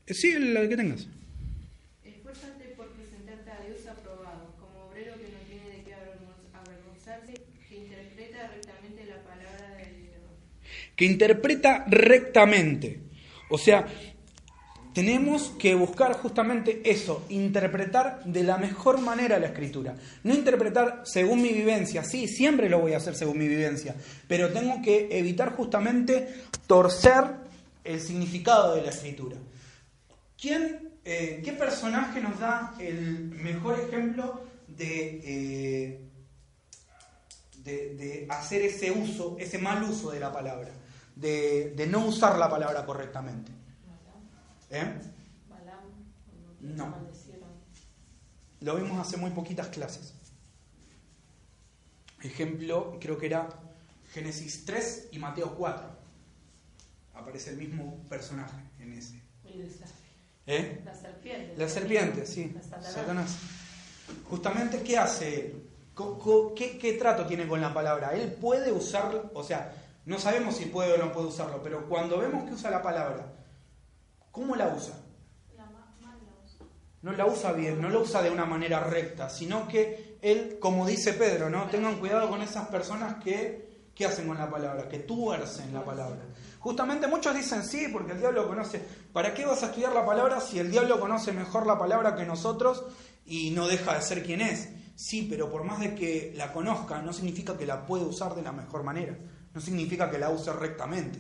[0.06, 1.08] Eh, sí, el que tengas.
[2.04, 7.34] Esfuérzate por presentarte a Dios aprobado, como obrero que no tiene de qué avergonzarse,
[7.70, 10.14] que interpreta rectamente la palabra de Dios.
[10.96, 13.02] Que interpreta rectamente.
[13.50, 13.88] O sea,
[14.98, 19.96] tenemos que buscar justamente eso, interpretar de la mejor manera la escritura.
[20.24, 23.94] No interpretar según mi vivencia, sí, siempre lo voy a hacer según mi vivencia,
[24.28, 26.34] pero tengo que evitar justamente
[26.66, 27.26] torcer
[27.84, 29.38] el significado de la escritura.
[30.36, 36.02] ¿Quién, eh, ¿Qué personaje nos da el mejor ejemplo de, eh,
[37.64, 40.72] de, de, hacer ese uso, ese mal uso de la palabra?
[41.16, 43.57] De no usar la palabra correctamente.
[44.70, 44.94] ¿Eh?
[46.62, 46.96] No.
[48.62, 50.14] Lo vimos hace muy poquitas clases.
[52.22, 53.48] Ejemplo, creo que era
[54.14, 55.88] Génesis 3 y Mateo 4.
[57.14, 59.22] Aparece el mismo personaje en ese.
[60.48, 60.82] ¿Eh?
[60.84, 61.58] La serpiente.
[61.58, 62.56] La serpiente, sí.
[62.82, 63.38] Satanás.
[64.30, 65.64] Justamente, ¿qué hace él?
[66.56, 68.14] ¿Qué, ¿Qué, trato tiene con la palabra?
[68.14, 69.74] Él puede usarlo, o sea,
[70.06, 73.34] no sabemos si puede o no puede usarlo, pero cuando vemos que usa la palabra,
[74.32, 74.96] ¿cómo la usa?
[77.02, 80.86] No la usa bien, no la usa de una manera recta, sino que él, como
[80.86, 81.66] dice Pedro, ¿no?
[81.70, 84.90] Tengan cuidado con esas personas que, ¿qué hacen con la palabra?
[84.90, 86.20] Que tuercen la palabra.
[86.60, 88.82] Justamente muchos dicen sí, porque el diablo conoce.
[89.14, 92.26] ¿Para qué vas a estudiar la palabra si el diablo conoce mejor la palabra que
[92.26, 92.84] nosotros
[93.26, 94.70] y no deja de ser quien es?
[94.96, 98.42] Sí, pero por más de que la conozca, no significa que la puede usar de
[98.42, 99.16] la mejor manera.
[99.54, 101.20] No significa que la use rectamente.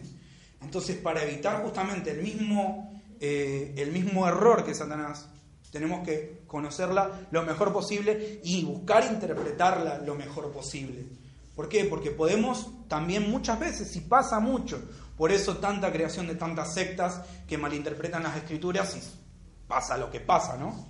[0.59, 5.27] Entonces, para evitar justamente el mismo, eh, el mismo error que Satanás,
[5.71, 11.05] tenemos que conocerla lo mejor posible y buscar interpretarla lo mejor posible.
[11.55, 11.85] ¿Por qué?
[11.85, 14.81] Porque podemos también muchas veces, y pasa mucho,
[15.17, 19.01] por eso tanta creación de tantas sectas que malinterpretan las escrituras y
[19.67, 20.87] pasa lo que pasa, ¿no?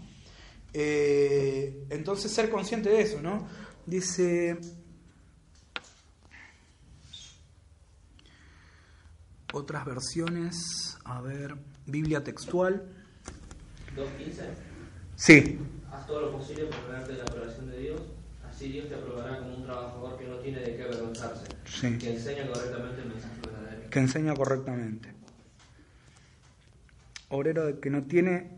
[0.74, 3.48] Eh, entonces ser consciente de eso, ¿no?
[3.86, 4.60] Dice...
[9.54, 11.56] Otras versiones, a ver,
[11.88, 12.84] Biblia textual.
[13.96, 14.06] 2.15.
[15.16, 15.58] Sí.
[15.92, 18.02] Haz todo lo posible por ganarte la aprobación de Dios,
[18.48, 21.98] así Dios te aprobará como un trabajador que no tiene de qué avergonzarse, Sí.
[21.98, 23.90] que enseña correctamente el mensaje verdadero.
[23.90, 25.10] que enseña correctamente.
[27.30, 28.52] Obrero de que no tiene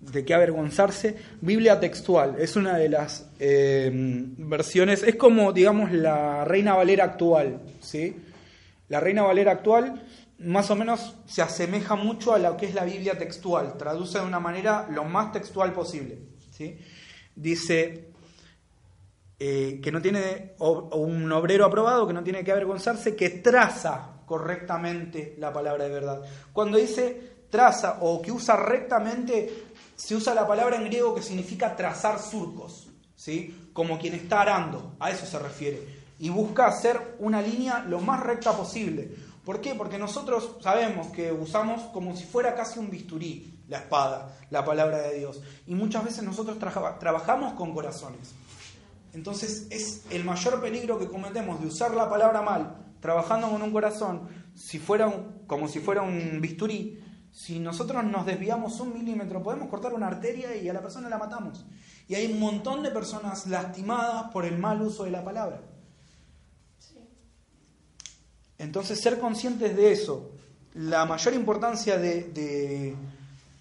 [0.00, 1.16] de qué avergonzarse.
[1.40, 7.60] Biblia textual es una de las eh, versiones, es como, digamos, la Reina Valera actual.
[7.80, 8.16] ¿sí?
[8.88, 10.02] La Reina Valera actual
[10.38, 14.24] más o menos se asemeja mucho a lo que es la Biblia textual, traduce de
[14.24, 16.18] una manera lo más textual posible.
[16.50, 16.78] ¿sí?
[17.34, 18.12] Dice
[19.38, 25.34] eh, que no tiene, un obrero aprobado que no tiene que avergonzarse, que traza correctamente
[25.38, 26.22] la palabra de verdad.
[26.52, 31.76] Cuando dice traza o que usa rectamente, se usa la palabra en griego que significa
[31.76, 33.70] trazar surcos, ¿sí?
[33.72, 36.04] como quien está arando, a eso se refiere.
[36.18, 39.14] Y busca hacer una línea lo más recta posible.
[39.44, 39.74] ¿Por qué?
[39.74, 44.98] Porque nosotros sabemos que usamos como si fuera casi un bisturí la espada, la palabra
[44.98, 45.40] de Dios.
[45.66, 48.32] Y muchas veces nosotros tra trabajamos con corazones.
[49.12, 53.70] Entonces es el mayor peligro que cometemos de usar la palabra mal, trabajando con un
[53.70, 57.00] corazón, si fuera un, como si fuera un bisturí.
[57.30, 61.18] Si nosotros nos desviamos un milímetro, podemos cortar una arteria y a la persona la
[61.18, 61.66] matamos.
[62.06, 65.60] Y hay un montón de personas lastimadas por el mal uso de la palabra.
[68.64, 70.32] Entonces, ser conscientes de eso,
[70.74, 72.96] la mayor importancia de,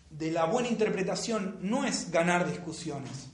[0.10, 3.28] de, la buena interpretación no es ganar discusiones.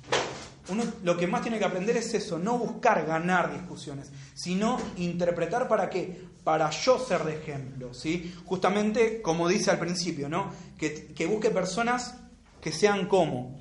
[0.70, 5.68] Uno lo que más tiene que aprender es eso, no buscar ganar discusiones, sino interpretar
[5.68, 8.36] para qué, para yo ser de ejemplo, ¿sí?
[8.46, 10.52] Justamente como dice al principio, ¿no?
[10.78, 12.16] Que, que busque personas
[12.62, 13.60] que sean como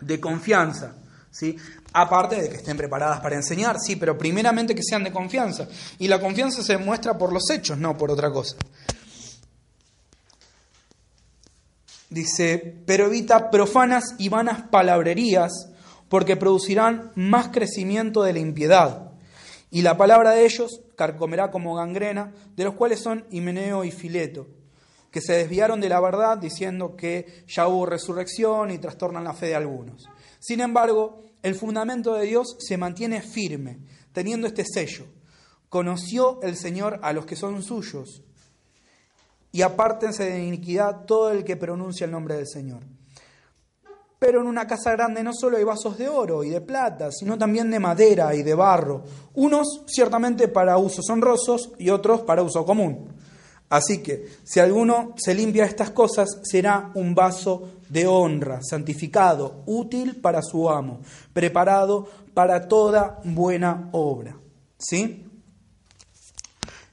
[0.00, 0.96] de confianza,
[1.94, 5.68] Aparte de que estén preparadas para enseñar, sí, pero primeramente que sean de confianza.
[5.98, 8.56] Y la confianza se muestra por los hechos, no por otra cosa.
[12.10, 15.70] Dice, pero evita profanas y vanas palabrerías,
[16.10, 19.12] porque producirán más crecimiento de la impiedad.
[19.70, 24.46] Y la palabra de ellos carcomerá como gangrena, de los cuales son Himeneo y Fileto,
[25.10, 29.46] que se desviaron de la verdad diciendo que ya hubo resurrección y trastornan la fe
[29.46, 30.06] de algunos.
[30.42, 33.78] Sin embargo, el fundamento de Dios se mantiene firme,
[34.12, 35.06] teniendo este sello.
[35.68, 38.24] Conoció el Señor a los que son suyos
[39.52, 42.80] y apártense de iniquidad todo el que pronuncia el nombre del Señor.
[44.18, 47.38] Pero en una casa grande no solo hay vasos de oro y de plata, sino
[47.38, 52.64] también de madera y de barro, unos ciertamente para usos honrosos y otros para uso
[52.64, 53.14] común.
[53.68, 60.16] Así que si alguno se limpia estas cosas, será un vaso de honra, santificado, útil
[60.16, 61.00] para su amo,
[61.32, 64.36] preparado para toda buena obra.
[64.78, 65.28] ¿Sí?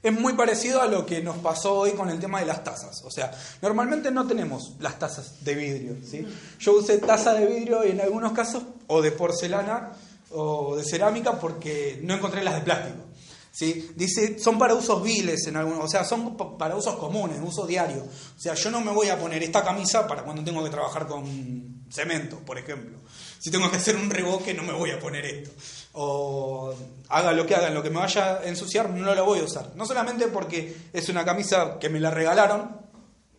[0.02, 3.02] es muy parecido a lo que nos pasó hoy con el tema de las tazas.
[3.04, 5.96] O sea, normalmente no tenemos las tazas de vidrio.
[6.02, 6.26] ¿sí?
[6.58, 9.92] Yo usé taza de vidrio y en algunos casos, o de porcelana
[10.30, 13.04] o de cerámica, porque no encontré las de plástico.
[13.50, 13.90] ¿Sí?
[13.94, 18.02] Dice, son para usos viles, en algunos, o sea, son para usos comunes, uso diario.
[18.02, 21.06] O sea, yo no me voy a poner esta camisa para cuando tengo que trabajar
[21.06, 22.98] con cemento, por ejemplo.
[23.38, 25.50] Si tengo que hacer un reboque, no me voy a poner esto
[25.92, 26.74] o
[27.08, 29.72] haga lo que haga, lo que me vaya a ensuciar, no la voy a usar.
[29.74, 32.76] No solamente porque es una camisa que me la regalaron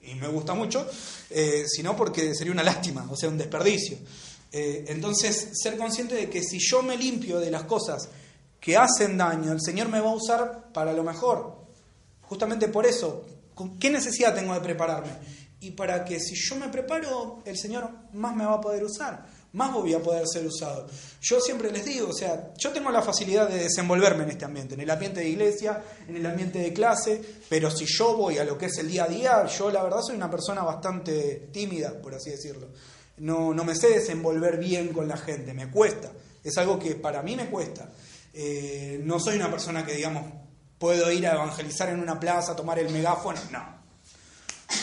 [0.01, 0.87] y me gusta mucho,
[1.29, 3.97] eh, sino porque sería una lástima, o sea, un desperdicio.
[4.51, 8.09] Eh, entonces, ser consciente de que si yo me limpio de las cosas
[8.61, 11.65] que hacen daño, el Señor me va a usar para lo mejor.
[12.21, 13.25] Justamente por eso,
[13.77, 15.11] ¿qué necesidad tengo de prepararme?
[15.59, 19.27] Y para que si yo me preparo, el Señor más me va a poder usar
[19.53, 20.87] más voy a poder ser usado.
[21.21, 24.75] Yo siempre les digo, o sea, yo tengo la facilidad de desenvolverme en este ambiente,
[24.75, 28.45] en el ambiente de iglesia, en el ambiente de clase, pero si yo voy a
[28.45, 32.01] lo que es el día a día, yo la verdad soy una persona bastante tímida,
[32.01, 32.69] por así decirlo.
[33.17, 36.11] No, no me sé desenvolver bien con la gente, me cuesta.
[36.43, 37.89] Es algo que para mí me cuesta.
[38.33, 40.25] Eh, no soy una persona que, digamos,
[40.77, 43.81] puedo ir a evangelizar en una plaza, tomar el megáfono, no.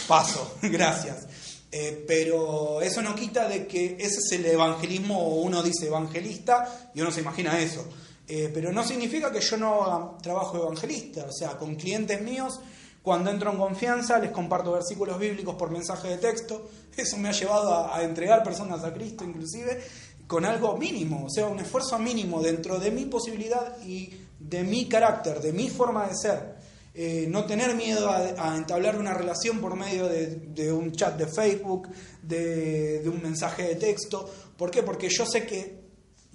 [0.06, 1.26] Paso, gracias.
[1.70, 7.00] Eh, pero eso no quita de que ese es el evangelismo, uno dice evangelista y
[7.00, 7.86] uno se imagina eso.
[8.26, 12.60] Eh, pero no significa que yo no haga trabajo evangelista, o sea, con clientes míos,
[13.02, 17.32] cuando entro en confianza, les comparto versículos bíblicos por mensaje de texto, eso me ha
[17.32, 19.82] llevado a, a entregar personas a Cristo inclusive,
[20.28, 24.86] con algo mínimo, o sea, un esfuerzo mínimo dentro de mi posibilidad y de mi
[24.86, 26.58] carácter, de mi forma de ser.
[26.94, 31.88] Eh, no tener miedo a, entablar una relación por medio de, un chat de Facebook,
[32.22, 34.28] de, un mensaje de texto.
[34.56, 34.82] ¿Por qué?
[34.82, 35.78] Porque yo sé que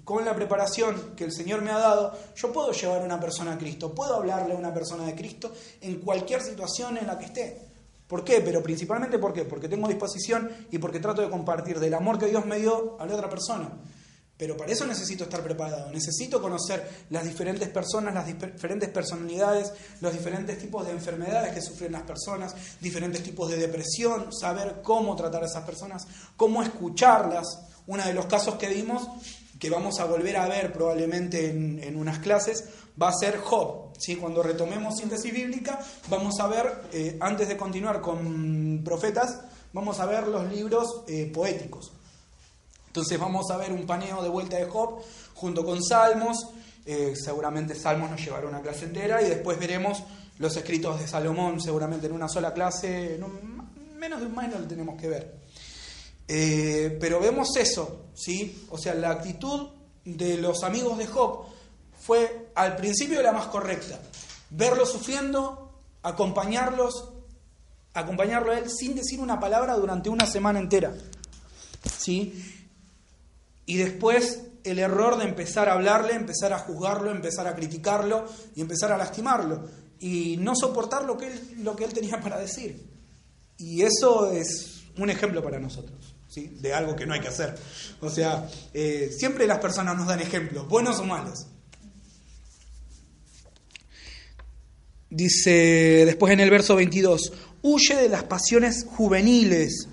[0.02, 3.52] con la preparación que el Señor me ha dado, yo puedo llevar a una persona
[3.52, 7.26] a Cristo, puedo hablarle a una persona de Cristo en cualquier situación en la que
[7.26, 7.73] esté.
[8.06, 8.40] ¿Por qué?
[8.40, 9.44] Pero principalmente ¿por qué?
[9.44, 13.06] Porque tengo disposición y porque trato de compartir del amor que Dios me dio a
[13.06, 13.70] la otra persona.
[14.36, 20.12] Pero para eso necesito estar preparado, necesito conocer las diferentes personas, las diferentes personalidades, los
[20.12, 25.44] diferentes tipos de enfermedades que sufren las personas, diferentes tipos de depresión, saber cómo tratar
[25.44, 27.46] a esas personas, cómo escucharlas.
[27.86, 29.08] Uno de los casos que vimos,
[29.60, 32.64] que vamos a volver a ver probablemente en, unas clases,
[33.00, 33.83] va a ser Job.
[33.98, 34.16] ¿Sí?
[34.16, 35.78] Cuando retomemos síntesis bíblica,
[36.08, 39.40] vamos a ver, eh, antes de continuar con profetas,
[39.72, 41.92] vamos a ver los libros eh, poéticos.
[42.86, 45.02] Entonces vamos a ver un paneo de vuelta de Job
[45.34, 46.48] junto con Salmos.
[46.86, 50.02] Eh, seguramente Salmos nos llevará una clase entera y después veremos
[50.38, 54.58] los escritos de Salomón, seguramente en una sola clase, en menos de un mes no
[54.58, 55.44] lo tenemos que ver.
[56.26, 58.66] Pero vemos eso, ¿sí?
[58.70, 59.68] O sea, la actitud
[60.04, 61.53] de los amigos de Job
[62.04, 63.98] fue al principio la más correcta.
[64.50, 67.12] Verlo sufriendo, acompañarlos,
[67.94, 70.94] acompañarlo a él sin decir una palabra durante una semana entera.
[71.98, 72.66] ¿Sí?
[73.64, 78.60] Y después el error de empezar a hablarle, empezar a juzgarlo, empezar a criticarlo y
[78.60, 79.66] empezar a lastimarlo.
[79.98, 82.86] Y no soportar lo que él, lo que él tenía para decir.
[83.56, 86.58] Y eso es un ejemplo para nosotros, ¿sí?
[86.60, 87.54] de algo que no hay que hacer.
[88.00, 91.46] O sea, eh, siempre las personas nos dan ejemplos, buenos o malos.
[95.14, 99.86] Dice después en el verso 22, huye de las pasiones juveniles,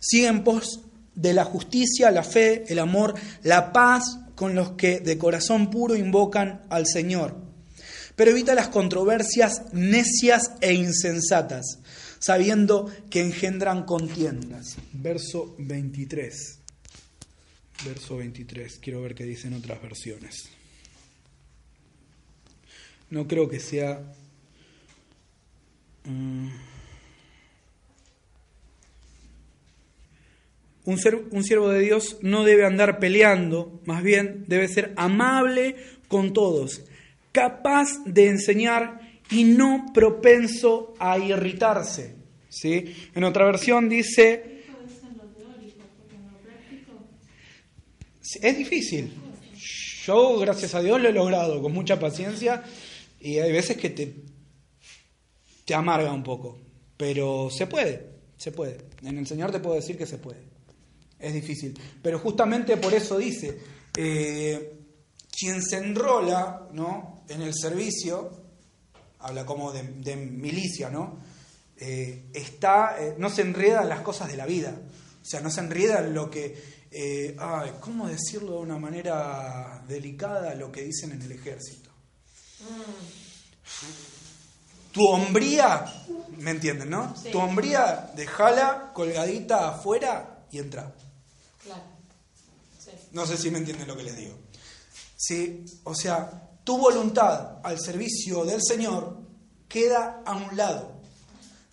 [0.00, 0.80] sigue en pos
[1.14, 5.94] de la justicia, la fe, el amor, la paz con los que de corazón puro
[5.94, 7.36] invocan al Señor.
[8.16, 11.78] Pero evita las controversias necias e insensatas,
[12.18, 14.78] sabiendo que engendran contiendas.
[14.92, 16.58] Verso 23.
[17.84, 18.78] Verso 23.
[18.78, 20.48] Quiero ver qué dicen otras versiones.
[23.10, 24.02] No creo que sea
[26.06, 26.48] Mm.
[30.84, 31.00] Un,
[31.32, 36.84] un siervo de Dios no debe andar peleando, más bien debe ser amable con todos,
[37.32, 42.14] capaz de enseñar y no propenso a irritarse.
[42.48, 42.94] ¿sí?
[43.14, 44.52] En otra versión dice...
[48.42, 49.12] Es difícil.
[50.04, 52.64] Yo, gracias a Dios, lo he logrado con mucha paciencia
[53.20, 54.14] y hay veces que te
[55.66, 56.58] te amarga un poco,
[56.96, 58.78] pero se puede, se puede.
[59.02, 60.40] En el Señor te puedo decir que se puede.
[61.18, 61.78] Es difícil.
[62.00, 63.58] Pero justamente por eso dice,
[63.96, 64.78] eh,
[65.36, 67.24] quien se enrola ¿no?
[67.28, 68.30] en el servicio,
[69.18, 71.18] habla como de, milicia, ¿no?
[71.78, 74.80] Eh, está, eh, no se enreda en las cosas de la vida.
[75.20, 76.54] O sea, no se enreda en lo que,
[77.38, 81.90] ay, ¿cómo decirlo de una manera delicada lo que dicen en el ejército?
[82.60, 84.15] Mm
[84.96, 85.84] tu hombría,
[86.38, 87.14] ¿me entienden, no?
[87.30, 90.90] Tu hombría, dejala colgadita afuera y entra.
[91.62, 91.82] Claro.
[93.12, 94.34] No sé si me entienden lo que les digo.
[95.18, 99.18] Sí, o sea, tu voluntad al servicio del Señor
[99.68, 100.92] queda a un lado.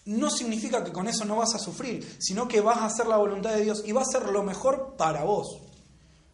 [0.04, 3.16] No significa que con eso no vas a sufrir, sino que vas a hacer la
[3.16, 5.62] voluntad de Dios y va a ser lo mejor para vos.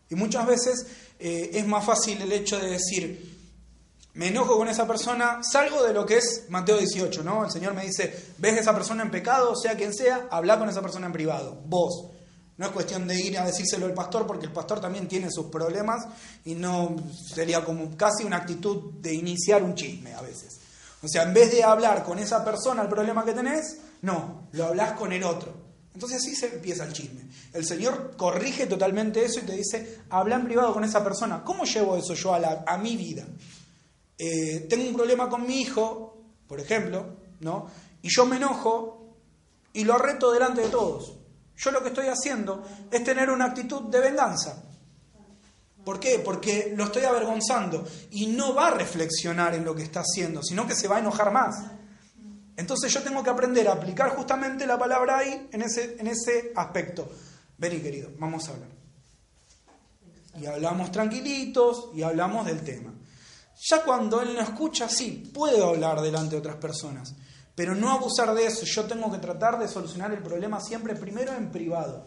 [0.09, 0.87] Y muchas veces
[1.19, 3.38] eh, es más fácil el hecho de decir,
[4.19, 7.45] me enojo con esa persona, salgo de lo que es Mateo 18, ¿no?
[7.45, 10.67] El Señor me dice, ves a esa persona en pecado, sea quien sea, habla con
[10.67, 12.07] esa persona en privado, vos.
[12.57, 15.45] No es cuestión de ir a decírselo al pastor, porque el pastor también tiene sus
[15.45, 16.05] problemas
[16.43, 16.97] y no
[17.33, 20.59] sería como casi una actitud de iniciar un chisme a veces.
[21.01, 24.65] O sea, en vez de hablar con esa persona el problema que tenés, no, lo
[24.65, 25.53] hablas con el otro.
[25.93, 27.21] Entonces así se empieza el chisme.
[27.53, 31.41] El Señor corrige totalmente eso y te dice, habla en privado con esa persona.
[31.45, 33.25] ¿Cómo llevo eso yo a, la, a mi vida?
[34.21, 37.67] Eh, tengo un problema con mi hijo, por ejemplo, ¿no?
[38.01, 39.15] Y yo me enojo
[39.71, 41.15] y lo reto delante de todos.
[41.55, 44.65] Yo lo que estoy haciendo es tener una actitud de venganza.
[45.85, 46.19] ¿Por qué?
[46.19, 50.67] Porque lo estoy avergonzando y no va a reflexionar en lo que está haciendo, sino
[50.67, 51.55] que se va a enojar más.
[52.57, 56.51] Entonces yo tengo que aprender a aplicar justamente la palabra ahí en ese, en ese
[56.57, 57.09] aspecto.
[57.57, 58.69] Vení querido, vamos a hablar.
[60.41, 62.93] Y hablamos tranquilitos y hablamos del tema.
[63.61, 67.13] Ya cuando él no escucha, sí, puedo hablar delante de otras personas,
[67.55, 68.65] pero no abusar de eso.
[68.65, 72.05] Yo tengo que tratar de solucionar el problema siempre primero en privado.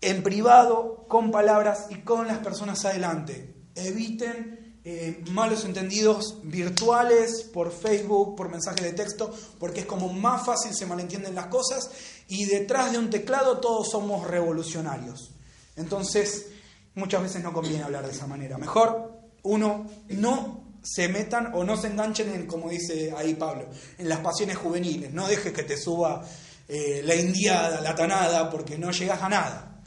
[0.00, 3.54] En privado, con palabras y con las personas adelante.
[3.74, 10.44] Eviten eh, malos entendidos virtuales por Facebook, por mensaje de texto, porque es como más
[10.44, 11.88] fácil se malentienden las cosas
[12.26, 15.30] y detrás de un teclado todos somos revolucionarios.
[15.76, 16.48] Entonces,
[16.94, 18.58] muchas veces no conviene hablar de esa manera.
[18.58, 19.11] Mejor
[19.42, 24.20] uno no se metan o no se enganchen en, como dice ahí Pablo, en las
[24.20, 25.12] pasiones juveniles.
[25.12, 26.24] No dejes que te suba
[26.68, 29.82] eh, la indiada, la tanada, porque no llegas a nada.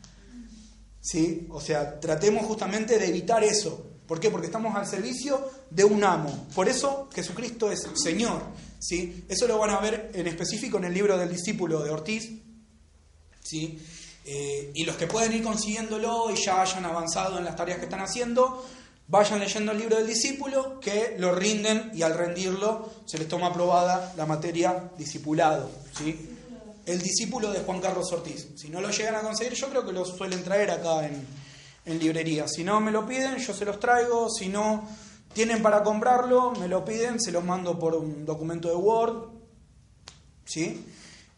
[1.02, 1.48] ¿Sí?
[1.52, 3.92] O sea, tratemos justamente de evitar eso.
[4.08, 4.30] ¿Por qué?
[4.30, 6.48] Porque estamos al servicio de un amo.
[6.54, 8.42] Por eso Jesucristo es Señor.
[8.80, 9.26] ¿Sí?
[9.28, 12.32] Eso lo van a ver en específico en el libro del discípulo de Ortiz.
[13.44, 13.80] ¿Sí?
[14.28, 17.86] Eh, y los que pueden ir consiguiéndolo y ya hayan avanzado en las tareas que
[17.86, 18.66] están haciendo,
[19.08, 23.48] Vayan leyendo el libro del discípulo, que lo rinden y al rendirlo se les toma
[23.48, 25.70] aprobada la materia discipulado.
[25.96, 26.30] ¿sí?
[26.88, 28.48] El discípulo de Juan Carlos Ortiz.
[28.56, 31.24] Si no lo llegan a conseguir, yo creo que lo suelen traer acá en,
[31.86, 32.48] en librería.
[32.48, 34.28] Si no me lo piden, yo se los traigo.
[34.30, 34.88] Si no
[35.34, 39.30] tienen para comprarlo, me lo piden, se los mando por un documento de Word.
[40.46, 40.84] ¿sí?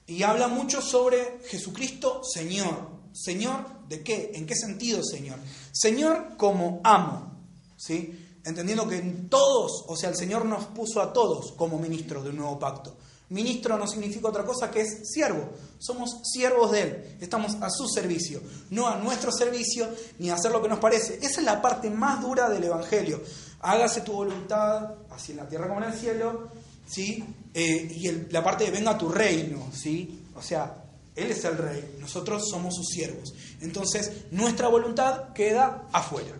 [0.05, 2.95] Y habla mucho sobre Jesucristo Señor.
[3.11, 4.31] ¿Señor de qué?
[4.35, 5.37] ¿En qué sentido Señor?
[5.73, 7.36] Señor como amo.
[7.77, 8.27] ¿Sí?
[8.47, 12.29] entendiendo que en todos, o sea, el Señor nos puso a todos como ministros de
[12.29, 12.95] un nuevo pacto.
[13.29, 15.49] Ministro no significa otra cosa que es siervo.
[15.79, 17.17] Somos siervos de Él.
[17.19, 21.15] Estamos a su servicio, no a nuestro servicio ni a hacer lo que nos parece.
[21.21, 23.21] Esa es la parte más dura del Evangelio.
[23.59, 26.47] Hágase tu voluntad, así en la tierra como en el cielo,
[26.87, 27.21] ¿sí?
[27.53, 30.23] Eh, y la parte de venga tu reino, ¿sí?
[30.35, 33.33] O sea, Él es el rey, nosotros somos sus siervos.
[33.59, 36.37] Entonces, nuestra voluntad queda afuera,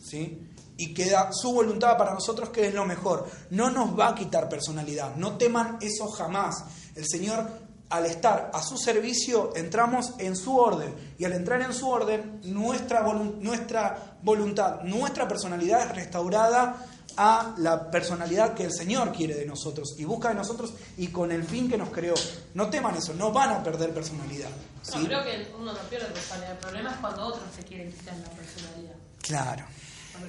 [0.00, 0.46] ¿sí?
[0.80, 3.28] Y queda su voluntad para nosotros que es lo mejor.
[3.50, 6.64] No nos va a quitar personalidad, no teman eso jamás.
[6.94, 7.46] El Señor,
[7.90, 12.40] al estar a su servicio, entramos en su orden y al entrar en su orden,
[12.44, 16.86] nuestra, nuestra voluntad, nuestra personalidad es restaurada
[17.18, 21.30] a la personalidad que el Señor quiere de nosotros y busca de nosotros y con
[21.30, 22.14] el fin que nos creó.
[22.54, 24.48] No teman eso, no van a perder personalidad.
[24.94, 26.52] No, creo que uno no pierde personalidad.
[26.52, 28.94] El problema es cuando otros se quieren quitar la personalidad.
[29.20, 29.66] Claro.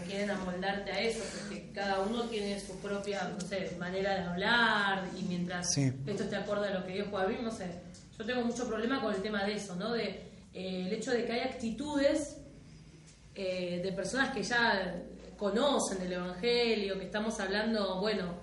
[0.05, 5.03] Quieren amoldarte a eso, porque cada uno tiene su propia, no sé, manera de hablar
[5.17, 7.67] y mientras esto esté acorde a lo que Dios pueda abrir, no sé.
[8.17, 9.93] Yo tengo mucho problema con el tema de eso, ¿no?
[9.93, 10.03] De
[10.53, 12.37] eh, el hecho de que hay actitudes
[13.35, 15.01] eh, de personas que ya
[15.37, 18.35] conocen el Evangelio, que estamos hablando, bueno,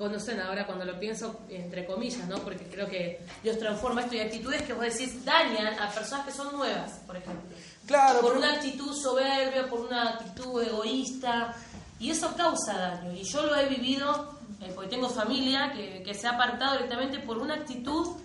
[0.00, 2.38] conocen ahora cuando lo pienso entre comillas, ¿no?
[2.38, 6.32] Porque creo que Dios transforma esto y actitudes que vos decís dañan a personas que
[6.32, 7.54] son nuevas, por ejemplo.
[7.90, 8.20] Claro.
[8.20, 11.56] Por una actitud soberbia, por una actitud egoísta,
[11.98, 13.12] y eso causa daño.
[13.12, 17.18] Y yo lo he vivido, eh, porque tengo familia que, que, se ha apartado directamente
[17.18, 18.16] por una actitud,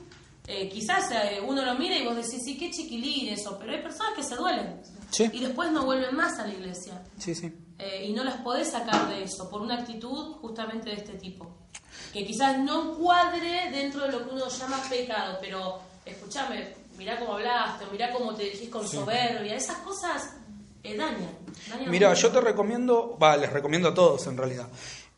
[0.45, 3.81] eh, quizás eh, uno lo mira y vos decís, sí, qué chiquilín eso, pero hay
[3.81, 4.81] personas que se duelen.
[5.17, 7.01] Y después no vuelven más a la iglesia.
[7.17, 7.51] Sí, sí.
[8.03, 11.47] Y no las podés sacar de eso por una actitud justamente de este tipo.
[12.13, 17.33] Que quizás no cuadre dentro de lo que uno llama pecado, pero escúchame, mirá cómo
[17.33, 20.33] hablaste, mirá cómo te dirigís con soberbia, esas cosas
[20.83, 21.29] eh, dañan.
[21.87, 24.67] Mira, yo te recomiendo, va, les recomiendo a todos en realidad.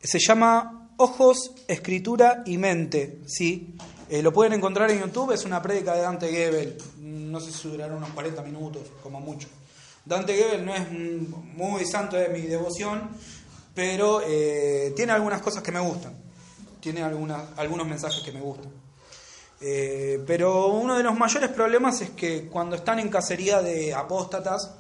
[0.01, 3.75] Se llama Ojos, Escritura y Mente, ¿sí?
[4.09, 7.67] Eh, lo pueden encontrar en YouTube, es una prédica de Dante Gebel, no sé si
[7.67, 9.49] durará unos 40 minutos, como mucho.
[10.05, 13.09] Dante Gebel no es muy santo de mi devoción,
[13.75, 16.13] pero eh, tiene algunas cosas que me gustan.
[16.79, 18.71] Tiene algunas, algunos mensajes que me gustan.
[19.59, 24.71] Eh, pero uno de los mayores problemas es que cuando están en cacería de apóstatas,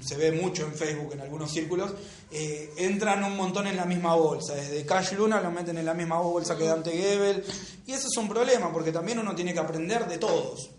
[0.00, 1.92] se ve mucho en Facebook, en algunos círculos,
[2.30, 4.54] eh, entran un montón en la misma bolsa.
[4.54, 7.44] Desde Cash Luna lo meten en la misma bolsa que Dante Gebel.
[7.86, 10.70] Y eso es un problema, porque también uno tiene que aprender de todos.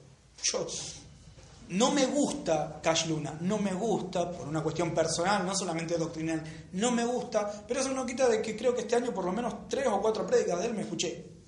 [0.44, 0.68] Yo
[1.70, 6.44] no me gusta Cash Luna, no me gusta, por una cuestión personal, no solamente doctrinal,
[6.74, 9.32] no me gusta, pero eso no quita de que creo que este año por lo
[9.32, 11.41] menos tres o cuatro prédicas de él me escuché.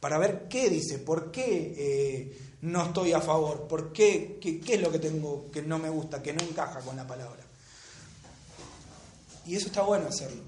[0.00, 4.80] Para ver qué dice, por qué eh, no estoy a favor, por qué, qué, es
[4.80, 7.42] lo que tengo que no me gusta, que no encaja con la palabra.
[9.46, 10.42] Y eso está bueno hacerlo,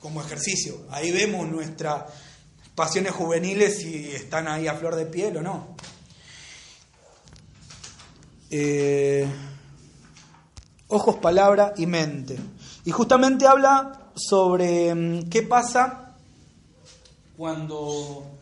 [0.00, 0.82] como ejercicio.
[0.90, 2.04] Ahí vemos nuestras
[2.74, 5.76] pasiones juveniles si están ahí a flor de piel o no.
[8.50, 9.26] Eh,
[10.88, 12.36] ojos, palabra y mente.
[12.84, 16.16] Y justamente habla sobre mm, qué pasa
[17.36, 18.39] cuando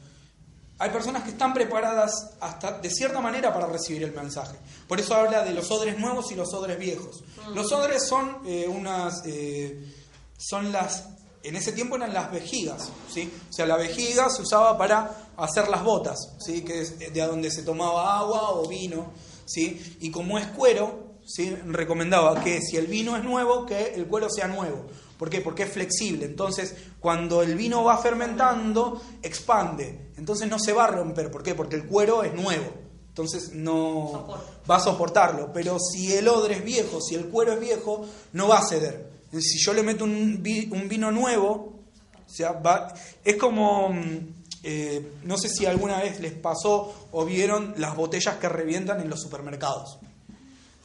[0.79, 4.57] hay personas que están preparadas hasta de cierta manera para recibir el mensaje.
[4.87, 7.22] Por eso habla de los odres nuevos y los odres viejos.
[7.55, 9.93] Los odres son eh, unas eh,
[10.39, 11.05] son las
[11.43, 13.33] en ese tiempo eran las vejigas, ¿sí?
[13.49, 16.62] O sea, la vejiga se usaba para hacer las botas, ¿sí?
[16.62, 19.12] Que es de donde se tomaba agua o vino.
[19.49, 19.97] ¿sí?
[20.01, 21.57] Y como es cuero, ¿sí?
[21.66, 24.87] recomendaba que si el vino es nuevo, que el cuero sea nuevo.
[25.19, 25.41] ¿Por qué?
[25.41, 26.25] Porque es flexible.
[26.25, 30.12] Entonces, cuando el vino va fermentando, expande.
[30.16, 31.31] Entonces no se va a romper.
[31.31, 31.55] ¿Por qué?
[31.55, 32.73] Porque el cuero es nuevo.
[33.09, 34.29] Entonces no
[34.71, 35.53] va a soportarlo.
[35.53, 39.11] Pero si el odre es viejo, si el cuero es viejo, no va a ceder.
[39.33, 41.83] Si yo le meto un, vino nuevo,
[42.25, 42.95] o sea, va,
[43.25, 44.19] es como mm,
[44.62, 49.11] eh, no sé si alguna vez les pasó o vieron las botellas que revientan en
[49.11, 49.99] los supermercados.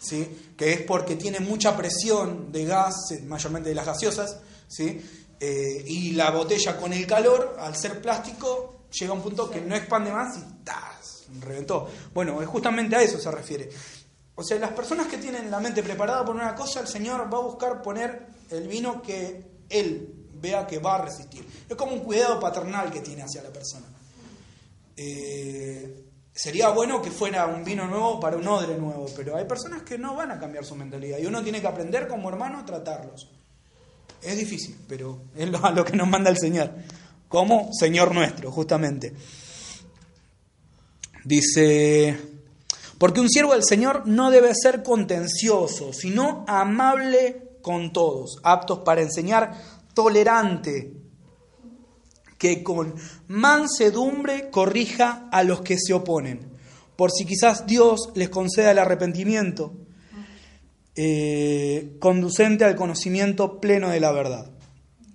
[0.03, 0.53] ¿Sí?
[0.57, 5.01] Que es porque tiene mucha presión de gas, eh, mayormente de las gaseosas, ¿sí?
[5.39, 9.61] Eh, y la botella con el calor, al ser plástico, llega a un punto que
[9.61, 11.23] no expande más y ¡tas!
[11.39, 11.89] reventó.
[12.13, 13.69] Bueno, justamente a eso se refiere.
[14.35, 17.37] O sea, las personas que tienen la mente preparada por una cosa, el Señor va
[17.37, 21.45] a buscar poner el vino que Él vea que va a resistir.
[21.69, 23.85] Es como un cuidado paternal que tiene hacia la persona.
[24.95, 26.03] Eh,
[26.33, 29.97] sería bueno que fuera un vino nuevo para un odre nuevo, pero hay personas que
[29.97, 33.29] no van a cambiar su mentalidad y uno tiene que aprender como hermano a tratarlos.
[34.21, 36.71] Es difícil, pero es lo, a lo que nos manda el Señor,
[37.27, 39.13] como Señor nuestro, justamente.
[41.25, 42.17] Dice,
[42.97, 49.01] porque un siervo del Señor no debe ser contencioso, sino amable con todos, aptos para
[49.01, 49.53] enseñar,
[49.93, 51.02] tolerante,
[52.43, 52.93] que con
[53.29, 56.41] mansedumbre corrija a los que se oponen,
[56.97, 59.73] por si quizás Dios les conceda el arrepentimiento,
[60.97, 64.51] eh, conducente al conocimiento pleno de la verdad,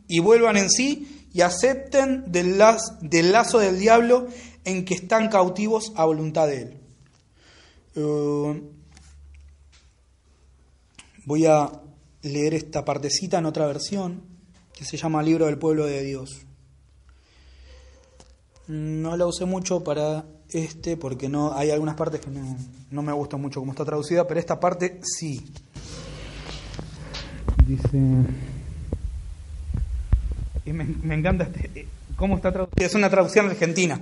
[0.09, 4.29] y vuelvan en sí y acepten del, lazo del diablo
[4.65, 6.81] en que están cautivos a voluntad de él.
[7.95, 8.63] Eh,
[11.27, 11.71] voy a
[12.23, 14.23] leer esta partecita en otra versión,
[14.73, 16.48] que se llama Libro del Pueblo de Dios.
[18.69, 22.57] No la usé mucho para este porque no hay algunas partes que no,
[22.91, 25.45] no me gustan mucho como está traducida, pero esta parte sí.
[27.67, 27.99] Dice...
[30.65, 32.85] Y me, me encanta este, cómo está traducida.
[32.85, 34.01] Es una traducción argentina.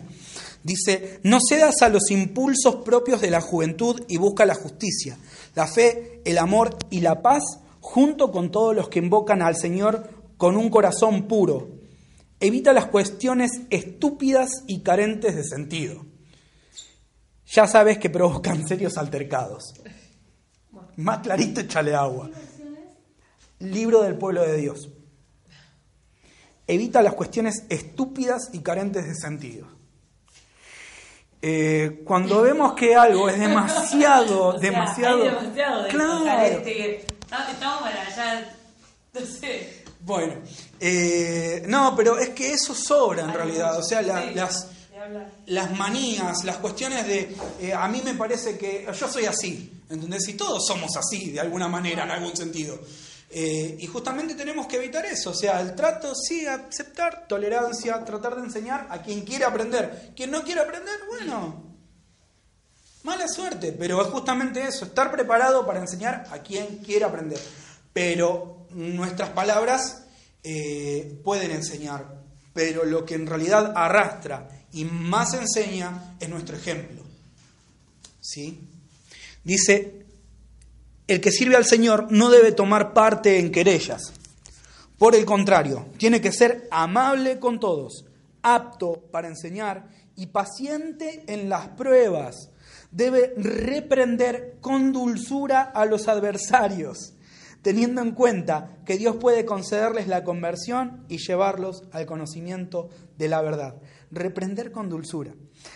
[0.64, 5.17] Dice, no cedas a los impulsos propios de la juventud y busca la justicia,
[5.55, 10.11] la fe, el amor y la paz junto con todos los que invocan al Señor
[10.37, 11.76] con un corazón puro.
[12.39, 16.05] Evita las cuestiones estúpidas y carentes de sentido.
[17.47, 19.74] Ya sabes que provocan serios altercados.
[20.97, 22.30] Más clarito, échale agua.
[23.59, 24.89] Libro del pueblo de Dios.
[26.66, 29.68] Evita las cuestiones estúpidas y carentes de sentido.
[31.41, 35.22] Eh, cuando vemos que algo es demasiado, O sea, demasiado,
[35.89, 36.24] claro,
[37.51, 38.57] Estamos para allá,
[39.14, 39.76] no sé.
[40.01, 40.35] Bueno,
[40.81, 44.31] eh, no, pero es que eso sobra en realidad, o sea, la-
[45.47, 50.27] las manías, las cuestiones de, eh, a mí me parece que yo soy así, ¿entendés?
[50.29, 52.79] Y todos somos así, de alguna manera, en algún sentido.
[53.31, 58.37] Eh, y justamente tenemos que evitar eso, o sea, el trato, sí, aceptar, tolerancia, tratar
[58.37, 60.13] de enseñar a quien quiere aprender.
[60.17, 61.63] Quien no quiere aprender, bueno,
[63.03, 67.41] mala suerte, pero es justamente eso, estar preparado para enseñar a quien quiere aprender.
[67.93, 70.05] Pero nuestras palabras
[70.43, 77.03] eh, pueden enseñar, pero lo que en realidad arrastra y más enseña es nuestro ejemplo.
[78.21, 78.61] ¿Sí?
[79.43, 80.07] Dice,
[81.07, 84.12] el que sirve al Señor no debe tomar parte en querellas.
[84.99, 88.05] Por el contrario, tiene que ser amable con todos,
[88.43, 92.51] apto para enseñar y paciente en las pruebas.
[92.91, 97.12] Debe reprender con dulzura a los adversarios,
[97.67, 103.43] teniendo en cuenta que Dios puede concederles la conversión y llevarlos al conocimiento de la
[103.43, 103.83] verdad.
[104.12, 105.35] Reprender con dulzura,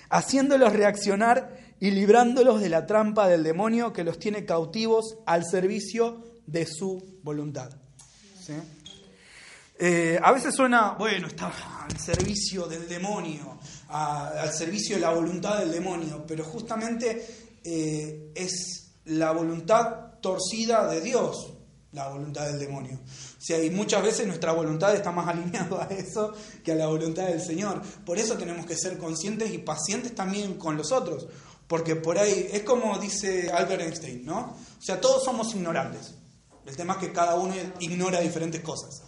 [0.09, 6.22] haciéndolos reaccionar y librándolos de la trampa del demonio que los tiene cautivos al servicio
[6.47, 7.72] de su voluntad.
[8.41, 8.53] ¿Sí?
[9.76, 11.53] Eh, a veces suena, bueno, está
[11.88, 17.26] al servicio del demonio, al servicio de la voluntad del demonio, pero justamente
[17.64, 21.57] eh, es la voluntad torcida de Dios,
[21.93, 22.95] la voluntad del demonio.
[22.95, 26.32] O sea, y muchas veces nuestra voluntad está más alineada a eso
[26.64, 27.82] que a la voluntad del Señor.
[28.05, 31.26] Por eso tenemos que ser conscientes y pacientes también con los otros.
[31.66, 34.57] Porque por ahí es como dice Albert Einstein, ¿no?
[34.78, 36.14] O sea, todos somos ignorantes.
[36.66, 39.03] El tema es que cada uno ignora diferentes cosas.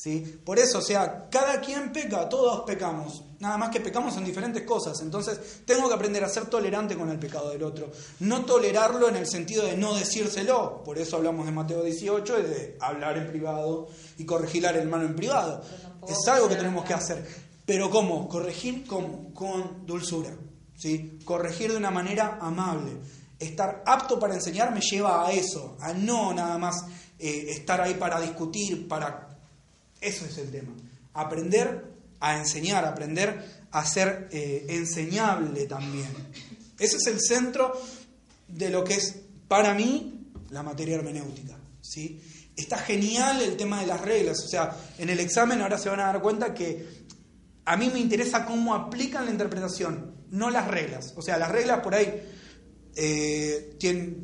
[0.00, 0.40] ¿Sí?
[0.42, 3.22] Por eso, o sea, cada quien peca, todos pecamos.
[3.38, 4.98] Nada más que pecamos en diferentes cosas.
[5.02, 7.90] Entonces, tengo que aprender a ser tolerante con el pecado del otro.
[8.20, 10.82] No tolerarlo en el sentido de no decírselo.
[10.82, 15.04] Por eso hablamos de Mateo 18, y de hablar en privado y corregir al hermano
[15.04, 15.62] en privado.
[16.08, 17.26] Es algo que tenemos que hacer.
[17.66, 18.26] Pero ¿cómo?
[18.26, 19.34] Corregir ¿cómo?
[19.34, 20.30] con dulzura.
[20.76, 21.18] ¿sí?
[21.26, 22.92] Corregir de una manera amable.
[23.38, 26.86] Estar apto para enseñar me lleva a eso, a no nada más
[27.18, 29.28] eh, estar ahí para discutir, para...
[30.00, 30.72] Eso es el tema.
[31.14, 31.84] Aprender
[32.20, 36.08] a enseñar, aprender a ser eh, enseñable también.
[36.78, 37.72] Ese es el centro
[38.48, 39.16] de lo que es,
[39.48, 41.56] para mí, la materia hermenéutica.
[41.80, 42.20] ¿sí?
[42.56, 44.42] Está genial el tema de las reglas.
[44.44, 47.06] O sea, en el examen ahora se van a dar cuenta que
[47.64, 51.14] a mí me interesa cómo aplican la interpretación, no las reglas.
[51.16, 52.22] O sea, las reglas por ahí
[52.96, 53.78] eh,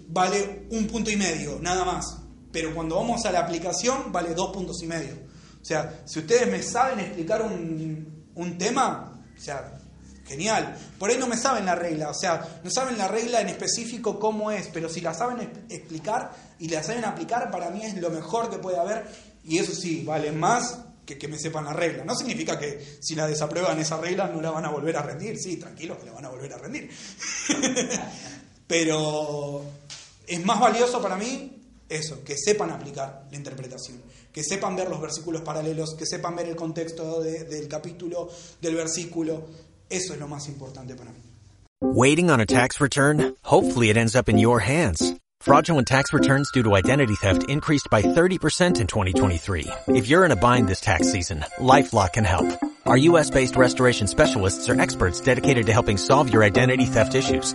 [0.08, 2.18] vale un punto y medio, nada más.
[2.52, 5.14] Pero cuando vamos a la aplicación, vale dos puntos y medio.
[5.66, 9.76] O sea, si ustedes me saben explicar un, un tema, o sea,
[10.24, 10.78] genial.
[10.96, 14.20] Por ahí no me saben la regla, o sea, no saben la regla en específico
[14.20, 18.10] cómo es, pero si la saben explicar y la saben aplicar, para mí es lo
[18.10, 19.06] mejor que puede haber.
[19.42, 22.04] Y eso sí, vale más que que me sepan la regla.
[22.04, 25.36] No significa que si la desaprueban esa regla no la van a volver a rendir.
[25.36, 26.88] Sí, tranquilos que la van a volver a rendir.
[28.68, 29.64] Pero
[30.28, 31.55] es más valioso para mí
[31.89, 36.47] eso, que sepan aplicar la interpretación, que sepan ver los versículos paralelos, que sepan ver
[36.49, 38.28] el contexto de- del capítulo,
[38.61, 39.45] del versículo.
[39.89, 41.18] Eso es lo más importante para mí.
[41.80, 43.34] Waiting on a tax return?
[43.45, 45.14] Hopefully it ends up in your hands.
[45.41, 49.66] Fraudulent tax returns due to identity theft increased by 30% in 2023.
[49.89, 52.47] If you're in a bind this tax season, LifeLock can help.
[52.87, 57.55] Our US-based restoration specialists are experts dedicated to helping solve your identity theft issues.